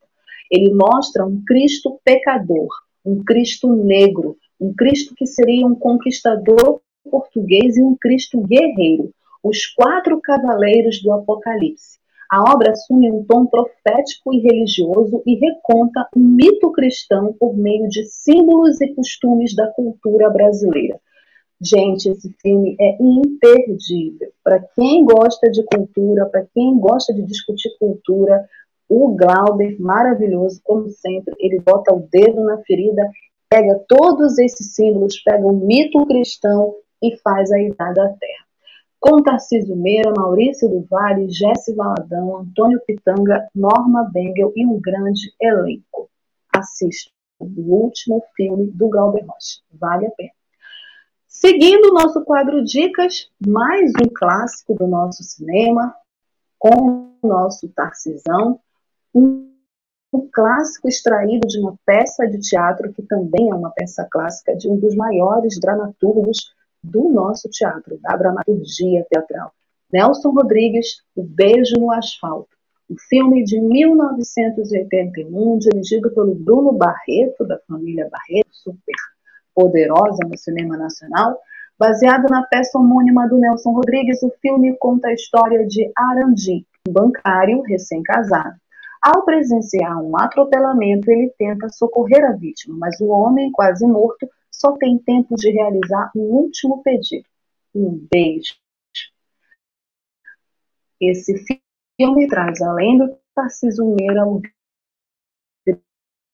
[0.50, 2.68] Ele mostra um Cristo pecador,
[3.04, 6.80] um Cristo negro, um Cristo que seria um conquistador
[7.10, 9.10] português e um Cristo guerreiro,
[9.42, 11.98] os quatro cavaleiros do Apocalipse.
[12.30, 17.88] A obra assume um tom profético e religioso e reconta um mito cristão por meio
[17.88, 20.98] de símbolos e costumes da cultura brasileira.
[21.60, 24.32] Gente, esse filme é imperdível.
[24.42, 28.48] Para quem gosta de cultura, para quem gosta de discutir cultura,
[28.88, 33.08] o Glauber, maravilhoso, como sempre, ele bota o dedo na ferida,
[33.48, 36.74] pega todos esses símbolos, pega o mito cristão
[37.08, 38.44] e faz a Idade da Terra.
[38.98, 45.34] Com Tarcísio Meira, Maurício do Vale, Jesse Valadão, Antônio Pitanga, Norma Bengel e um grande
[45.38, 46.08] elenco.
[46.50, 49.60] Assista o último filme do Glauber Rocha.
[49.72, 50.30] Vale a pena.
[51.28, 55.94] Seguindo o nosso quadro Dicas, mais um clássico do nosso cinema,
[56.58, 58.58] com o nosso Tarcisão,
[59.14, 59.50] um
[60.32, 64.78] clássico extraído de uma peça de teatro que também é uma peça clássica de um
[64.78, 66.54] dos maiores dramaturgos
[66.84, 69.52] do nosso teatro, da dramaturgia teatral.
[69.90, 72.54] Nelson Rodrigues, O Beijo no Asfalto,
[72.90, 78.94] um filme de 1981, dirigido pelo Bruno Barreto, da família Barreto, super
[79.54, 81.38] poderosa no cinema nacional.
[81.78, 86.92] Baseado na peça homônima do Nelson Rodrigues, o filme conta a história de Arandi, um
[86.92, 88.56] bancário recém-casado.
[89.02, 94.28] Ao presenciar um atropelamento, ele tenta socorrer a vítima, mas o homem, quase morto,
[94.64, 97.28] só tem tempo de realizar um último pedido:
[97.74, 98.54] um beijo.
[101.00, 101.34] Esse
[101.98, 104.40] filme traz, além do Tarcísio Meira, o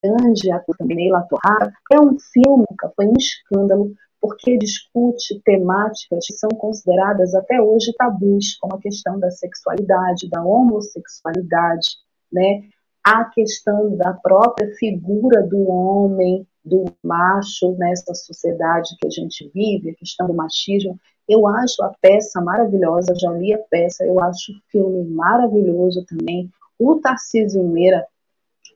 [0.02, 6.26] grande ator também, Neila Torraca, é um filme que foi um escândalo porque discute temáticas
[6.26, 11.96] que são consideradas até hoje tabus, como a questão da sexualidade, da homossexualidade,
[12.30, 12.68] né?
[13.02, 19.90] a questão da própria figura do homem, do macho nessa sociedade que a gente vive,
[19.90, 20.98] a questão do machismo.
[21.28, 26.50] Eu acho a peça maravilhosa, já li a peça, eu acho o filme maravilhoso também.
[26.78, 28.06] O Tarcísio Meira,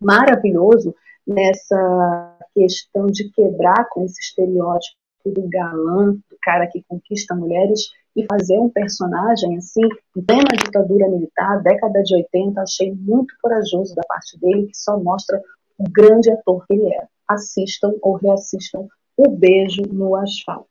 [0.01, 0.95] maravilhoso
[1.27, 8.25] nessa questão de quebrar com esse estereótipo do galã, do cara que conquista mulheres, e
[8.27, 9.83] fazer um personagem assim,
[10.17, 14.97] em plena ditadura militar, década de 80, achei muito corajoso da parte dele, que só
[15.01, 15.43] mostra
[15.77, 20.69] o grande ator que ele é assistam ou reassistam O Beijo no Asfalto.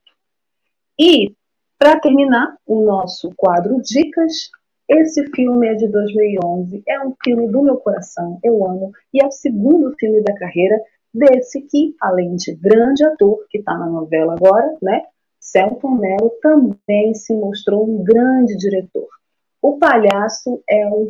[0.99, 1.33] E,
[1.77, 4.51] para terminar o nosso quadro Dicas,
[4.87, 9.25] Esse filme é de 2011, é um filme do meu coração, eu amo, e é
[9.25, 10.77] o segundo filme da carreira
[11.13, 15.03] desse que, além de grande ator, que está na novela agora, né,
[15.39, 19.07] Celton Mello também se mostrou um grande diretor.
[19.61, 21.07] O Palhaço é um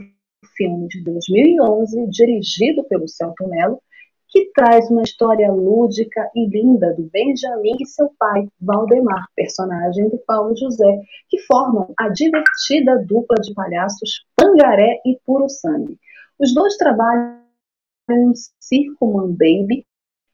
[0.56, 3.82] filme de 2011, dirigido pelo Celton Mello,
[4.34, 10.18] que traz uma história lúdica e linda do Benjamin e seu pai, Valdemar, personagem do
[10.26, 16.00] Paulo José, que formam a divertida dupla de palhaços Pangaré e Puro Sangue.
[16.40, 17.44] Os dois trabalham
[18.10, 19.86] em um circo Man Baby,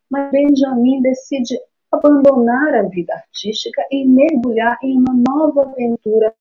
[0.09, 1.59] mas Benjamin decide
[1.91, 6.33] abandonar a vida artística e mergulhar em uma nova aventura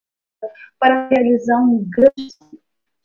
[0.78, 2.28] para realizar um grande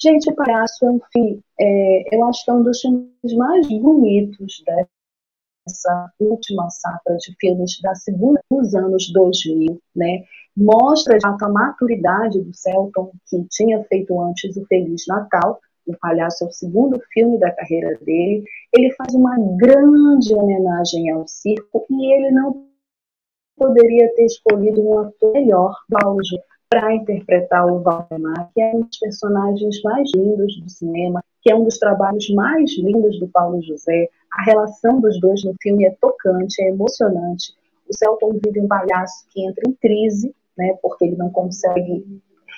[0.02, 3.68] Gente, o Palhaço é um filme, é, eu acho que é um dos filmes mais
[3.68, 10.24] bonitos dessa última safra de filmes da segunda dos anos 2000, né?
[10.56, 16.48] Mostra a maturidade do Celton, que tinha feito antes o Feliz Natal, o Palhaço é
[16.48, 18.44] o segundo filme da carreira dele.
[18.74, 22.68] Ele faz uma grande homenagem ao circo e ele não
[23.58, 26.22] poderia ter escolhido um ator melhor, Paulo
[26.74, 31.56] para interpretar o Valdemar, que é um dos personagens mais lindos do cinema, que é
[31.56, 34.10] um dos trabalhos mais lindos do Paulo José.
[34.32, 37.54] A relação dos dois no filme é tocante, é emocionante.
[37.88, 42.04] O Celton vive um palhaço que entra em crise, né, porque ele não consegue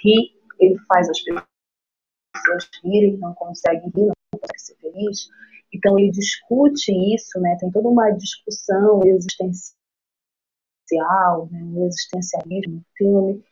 [0.01, 5.27] rir, ele faz as pessoas rirem, não consegue rir, não consegue ser feliz.
[5.73, 9.67] Então ele discute isso, né, tem toda uma discussão existencial,
[11.51, 13.43] né, um existencialismo no filme,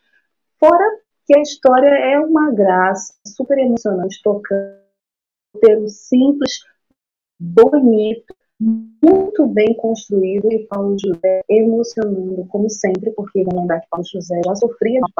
[0.63, 0.97] Fora
[1.27, 4.79] que a história é uma graça, super emocionante, tocando,
[5.77, 6.61] um simples,
[7.37, 14.05] bonito, muito bem construído e Paulo José emocionando, como sempre, porque vamos lembrar que Paulo
[14.09, 15.13] José já sofria de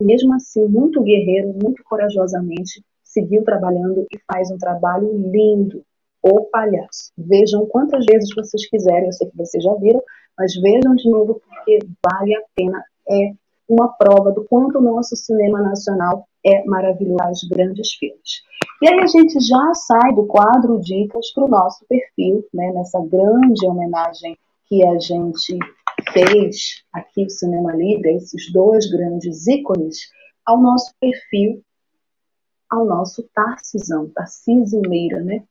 [0.00, 5.84] e mesmo assim, muito guerreiro, muito corajosamente, seguiu trabalhando e faz um trabalho lindo.
[6.22, 7.12] O Palhaço.
[7.18, 10.02] Vejam quantas vezes vocês quiserem, eu sei que vocês já viram,
[10.38, 12.82] mas vejam de novo porque vale a pena.
[13.10, 13.34] É
[13.68, 18.42] uma prova do quanto o nosso cinema nacional é maravilhoso, grandes filmes.
[18.82, 23.00] E aí a gente já sai do quadro Dicas para o nosso perfil, né, nessa
[23.00, 24.36] grande homenagem
[24.68, 25.58] que a gente
[26.12, 29.98] fez aqui o Cinema Livre, esses dois grandes ícones,
[30.44, 31.62] ao nosso perfil,
[32.70, 35.44] ao nosso Tarcisão, Tarcísio Meira, né?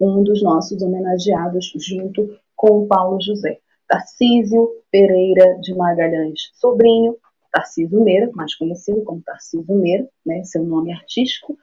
[0.00, 3.58] um dos nossos homenageados junto com o Paulo José.
[3.88, 7.16] Tarcísio Pereira de Magalhães, sobrinho
[7.54, 11.56] Tarcísio Meira, mais conhecido como Tarcísio Meira, né, seu nome artístico.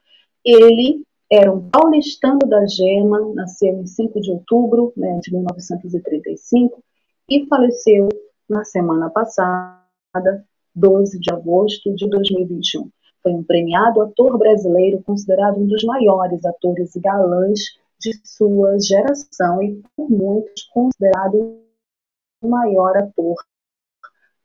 [0.44, 6.82] Ele era um paulistano da Gema, nasceu em 5 de outubro né, de 1935
[7.30, 8.08] e faleceu
[8.50, 12.90] na semana passada, 12 de agosto de 2021.
[13.22, 17.60] Foi um premiado ator brasileiro, considerado um dos maiores atores galãs
[18.00, 21.60] de sua geração e, por muitos, considerado
[22.42, 23.36] o maior ator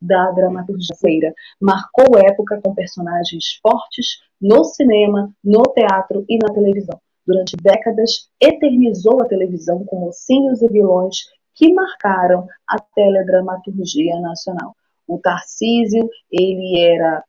[0.07, 1.35] da dramaturgia brasileira.
[1.61, 7.01] Marcou época com personagens fortes no cinema, no teatro e na televisão.
[7.27, 11.17] Durante décadas, eternizou a televisão com mocinhos e vilões
[11.55, 14.77] que marcaram a teledramaturgia nacional.
[15.09, 17.25] O Tarcísio, ele era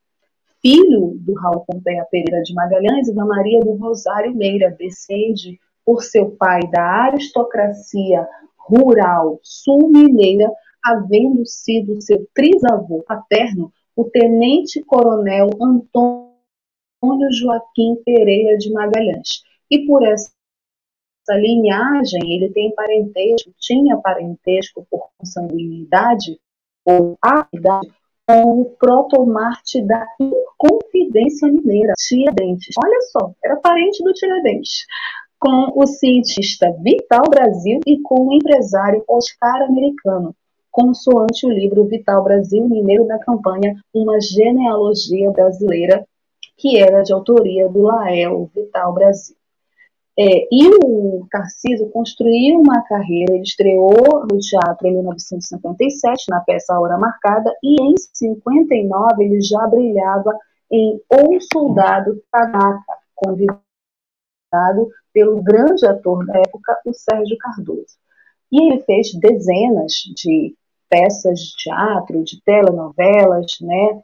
[0.62, 6.04] filho do Raul Pompeia Pereira de Magalhães e da Maria do Rosário Meira, descende por
[6.04, 10.52] seu pai da aristocracia rural sul-mineira
[10.84, 19.42] havendo sido seu trisavô paterno o tenente-coronel Antônio Joaquim Pereira de Magalhães.
[19.70, 20.32] E por essa
[21.32, 26.40] linhagem, ele tem parentesco, tinha parentesco por consanguinidade
[26.86, 27.92] ou afinidade
[28.28, 30.06] com o protomarte da
[30.58, 32.76] Confidência Mineira, Tiradentes.
[32.84, 34.86] Olha só, era parente do Tiradentes.
[35.40, 40.36] Com o cientista Vital Brasil e com o empresário Oscar Americano,
[40.78, 46.08] consoante o livro Vital Brasil Mineiro da Campanha, uma genealogia brasileira,
[46.56, 49.36] que era de autoria do Lael Vital Brasil.
[50.20, 56.76] É, e o Tarcísio construiu uma carreira, ele estreou no teatro em 1957, na peça
[56.76, 60.38] A Hora Marcada, e em 59 ele já brilhava
[60.72, 63.64] em O Soldado Tanaka, convidado
[65.12, 67.98] pelo grande ator da época, o Sérgio Cardoso.
[68.52, 70.56] E ele fez dezenas de
[70.90, 74.02] peças de teatro, de telenovelas, né?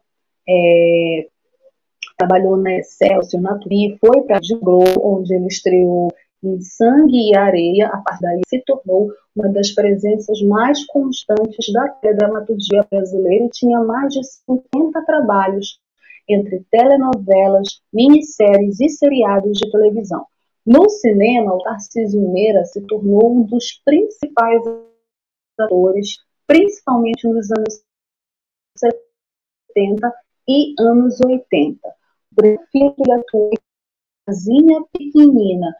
[0.48, 1.28] É,
[2.18, 6.10] trabalhou na Excelsior, na Tupi, foi para Giglo, onde ele estreou
[6.44, 11.88] em Sangue e Areia, a partir daí se tornou uma das presenças mais constantes da
[12.14, 15.80] dramaturgia brasileira e tinha mais de 50 trabalhos
[16.28, 20.26] entre telenovelas, minisséries e seriados de televisão.
[20.66, 24.62] No cinema, o Tarcísio Meira se tornou um dos principais
[25.60, 26.18] atores,
[26.48, 27.84] principalmente nos anos
[28.78, 30.14] 70
[30.48, 31.80] e anos 80.
[31.88, 33.52] O filme que ele atuou
[34.26, 35.76] Casinha Pequenina,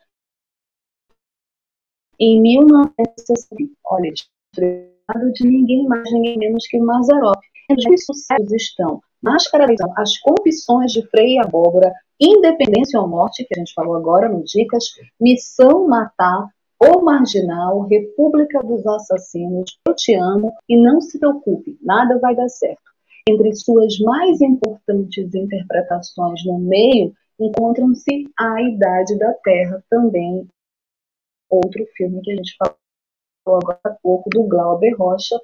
[2.20, 3.74] em 1960.
[3.86, 4.12] Olha,
[5.34, 7.40] de ninguém mais, ninguém menos que Mazarop.
[7.72, 9.66] Os sucessos estão Máscara
[9.98, 14.84] As Confissões de Frei Abóbora, Independência ou Morte, que a gente falou agora no Dicas,
[15.20, 16.50] Missão Matar,
[16.86, 22.50] O Marginal, República dos Assassinos, Eu Te Amo e Não Se Preocupe, Nada Vai Dar
[22.50, 22.82] Certo.
[23.26, 30.46] Entre suas mais importantes interpretações no meio encontram-se A Idade da Terra, também
[31.50, 32.76] outro filme que a gente falou
[33.62, 35.40] agora há pouco, do Glauber Rocha,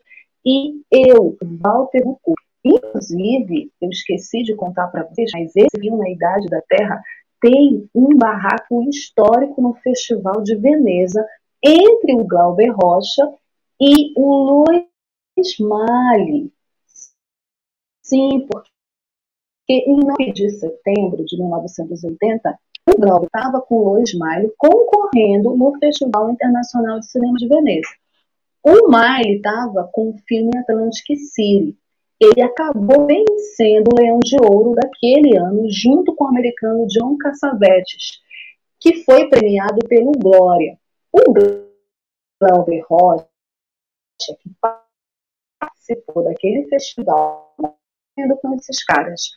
[0.46, 2.34] e eu, Walter Bucu.
[2.66, 7.02] Inclusive, eu esqueci de contar para vocês, mas esse filme, A Idade da Terra,
[7.42, 11.26] tem um barraco histórico no Festival de Veneza
[11.64, 13.30] entre o Glauber Rocha
[13.80, 16.52] e o Luiz Mali.
[18.02, 18.70] Sim, porque
[19.70, 25.78] em 9 de setembro de 1980, o Glauber estava com o Lois Maile concorrendo no
[25.80, 27.90] Festival Internacional de Cinema de Veneza.
[28.64, 31.78] O Maile estava com o filme Atlantic City.
[32.20, 38.20] Ele acabou vencendo o Leão de Ouro daquele ano, junto com o americano John Cassavetes,
[38.80, 40.78] que foi premiado pelo Glória.
[41.12, 41.34] O
[42.42, 43.26] Glauber Rocha,
[44.42, 44.52] que
[45.60, 47.56] participou daquele festival,
[48.42, 49.32] com esses caras,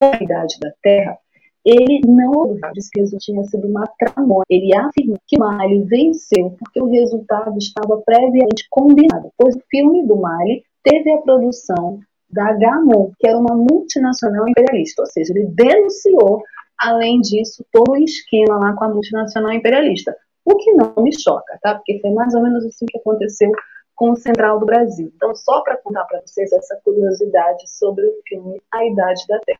[0.00, 1.18] a idade da Terra,
[1.64, 4.44] ele não disse que isso tinha sido uma tramóia.
[4.48, 10.16] Ele afirmou que Mali venceu porque o resultado estava previamente combinado, pois o filme do
[10.16, 12.00] Mali teve a produção
[12.30, 16.42] da Gamon, que era uma multinacional imperialista, ou seja, ele denunciou,
[16.78, 20.14] além disso, todo o esquema lá com a multinacional imperialista.
[20.44, 21.74] O que não me choca, tá?
[21.74, 23.50] Porque foi mais ou menos assim que aconteceu
[23.94, 25.12] com o Central do Brasil.
[25.14, 29.58] Então, só para contar para vocês essa curiosidade sobre o filme A Idade da Terra.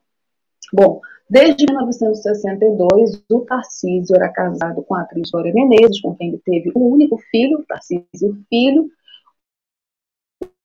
[0.73, 6.43] Bom, desde 1962, o Tarcísio era casado com a atriz Glória Menezes, com quem ele
[6.45, 8.89] teve o único filho, Tarcísio Filho.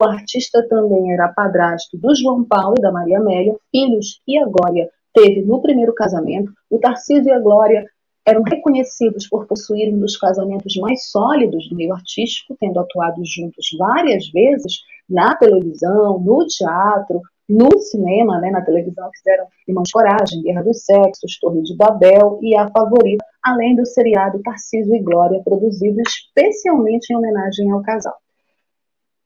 [0.03, 4.45] O artista também era padrasto do João Paulo e da Maria Amélia, filhos que a
[4.45, 6.51] Glória teve no primeiro casamento.
[6.69, 7.85] O Tarcísio e a Glória
[8.25, 13.65] eram reconhecidos por possuir um dos casamentos mais sólidos do meio artístico, tendo atuado juntos
[13.79, 14.79] várias vezes
[15.09, 21.39] na televisão, no teatro, no cinema, né, na televisão, fizeram Irmãos Coragem, Guerra dos Sexos,
[21.39, 27.15] Torre de Babel e A Favorita, além do seriado Tarcísio e Glória, produzido especialmente em
[27.15, 28.15] homenagem ao casal.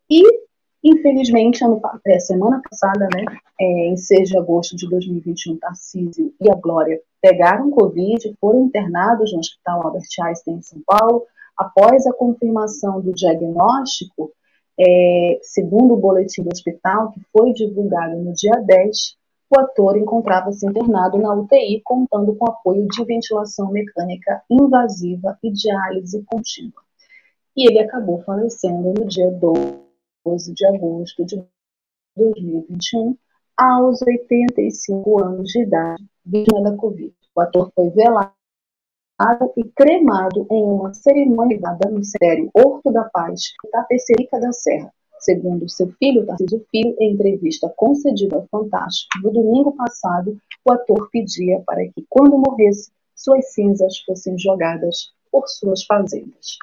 [0.09, 0.46] E,
[0.89, 3.25] infelizmente, ano, é, semana passada, né,
[3.59, 9.33] é, em 6 de agosto de 2021, Tarcísio e a Glória pegaram Covid, foram internados
[9.33, 11.23] no Hospital Albert Einstein, em São Paulo,
[11.57, 14.31] após a confirmação do diagnóstico
[14.79, 19.17] é, segundo o boletim do hospital, que foi divulgado no dia 10,
[19.49, 26.23] o ator encontrava-se internado na UTI, contando com apoio de ventilação mecânica invasiva e diálise
[26.25, 26.81] contínua.
[27.55, 29.86] E ele acabou falecendo no dia 12
[30.35, 31.41] de agosto de
[32.15, 33.17] 2021,
[33.55, 37.13] aos 85 anos de idade, vítima da Covid.
[37.35, 38.33] O ator foi velado
[39.55, 44.93] e cremado em uma cerimônia dada no Sério Horto da Paz, Tapecerica da Serra.
[45.19, 51.09] Segundo seu filho, Tarcísio Filho, em entrevista concedida ao Fantástico no domingo passado, o ator
[51.11, 56.57] pedia para que, quando morresse, suas cinzas fossem jogadas por suas fazendas.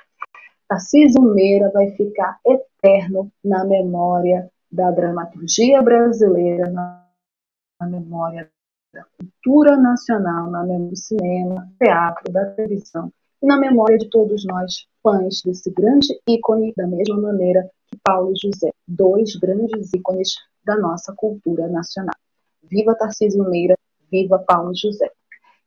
[0.69, 8.51] Tarcísio Meira vai ficar eterno na memória da dramaturgia brasileira, na memória
[8.93, 13.13] da cultura nacional, na memória do cinema, teatro, da televisão
[13.43, 18.33] e na memória de todos nós, fãs desse grande ícone, da mesma maneira que Paulo
[18.43, 20.31] José, dois grandes ícones
[20.65, 22.17] da nossa cultura nacional.
[22.63, 23.77] Viva Tarcísio Meira,
[24.11, 25.11] viva Paulo José.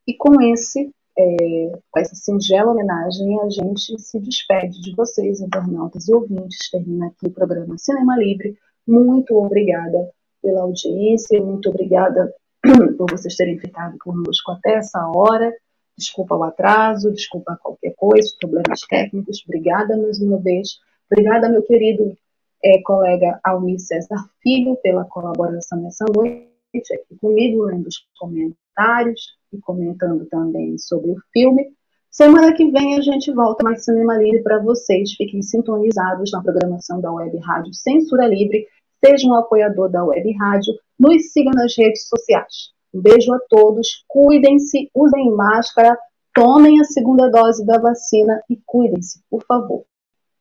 [0.07, 6.07] E com esse é, com essa singela homenagem, a gente se despede de vocês, internautas
[6.07, 6.69] e ouvintes.
[6.69, 8.55] Termina aqui o programa Cinema Livre.
[8.87, 10.11] Muito obrigada
[10.41, 12.31] pela audiência, muito obrigada
[12.97, 15.51] por vocês terem ficado conosco até essa hora.
[15.97, 19.43] Desculpa o atraso, desculpa qualquer coisa, problemas técnicos.
[19.45, 20.79] Obrigada mais uma vez.
[21.11, 22.15] Obrigada, meu querido
[22.63, 26.47] é, colega Almir César Filho, pela colaboração nessa noite
[26.93, 31.67] aqui comigo, lendo os comentários e comentando também sobre o filme.
[32.09, 35.13] Semana que vem a gente volta mais Cinema Livre para vocês.
[35.13, 38.65] Fiquem sintonizados na programação da Web Rádio Censura Livre.
[39.03, 42.71] Seja um apoiador da Web Rádio nos siga nas redes sociais.
[42.93, 45.97] Um beijo a todos, cuidem-se, usem máscara,
[46.33, 49.85] tomem a segunda dose da vacina e cuidem-se, por favor.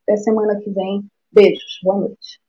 [0.03, 1.05] Até semana que vem.
[1.31, 2.46] Beijos, boa noite.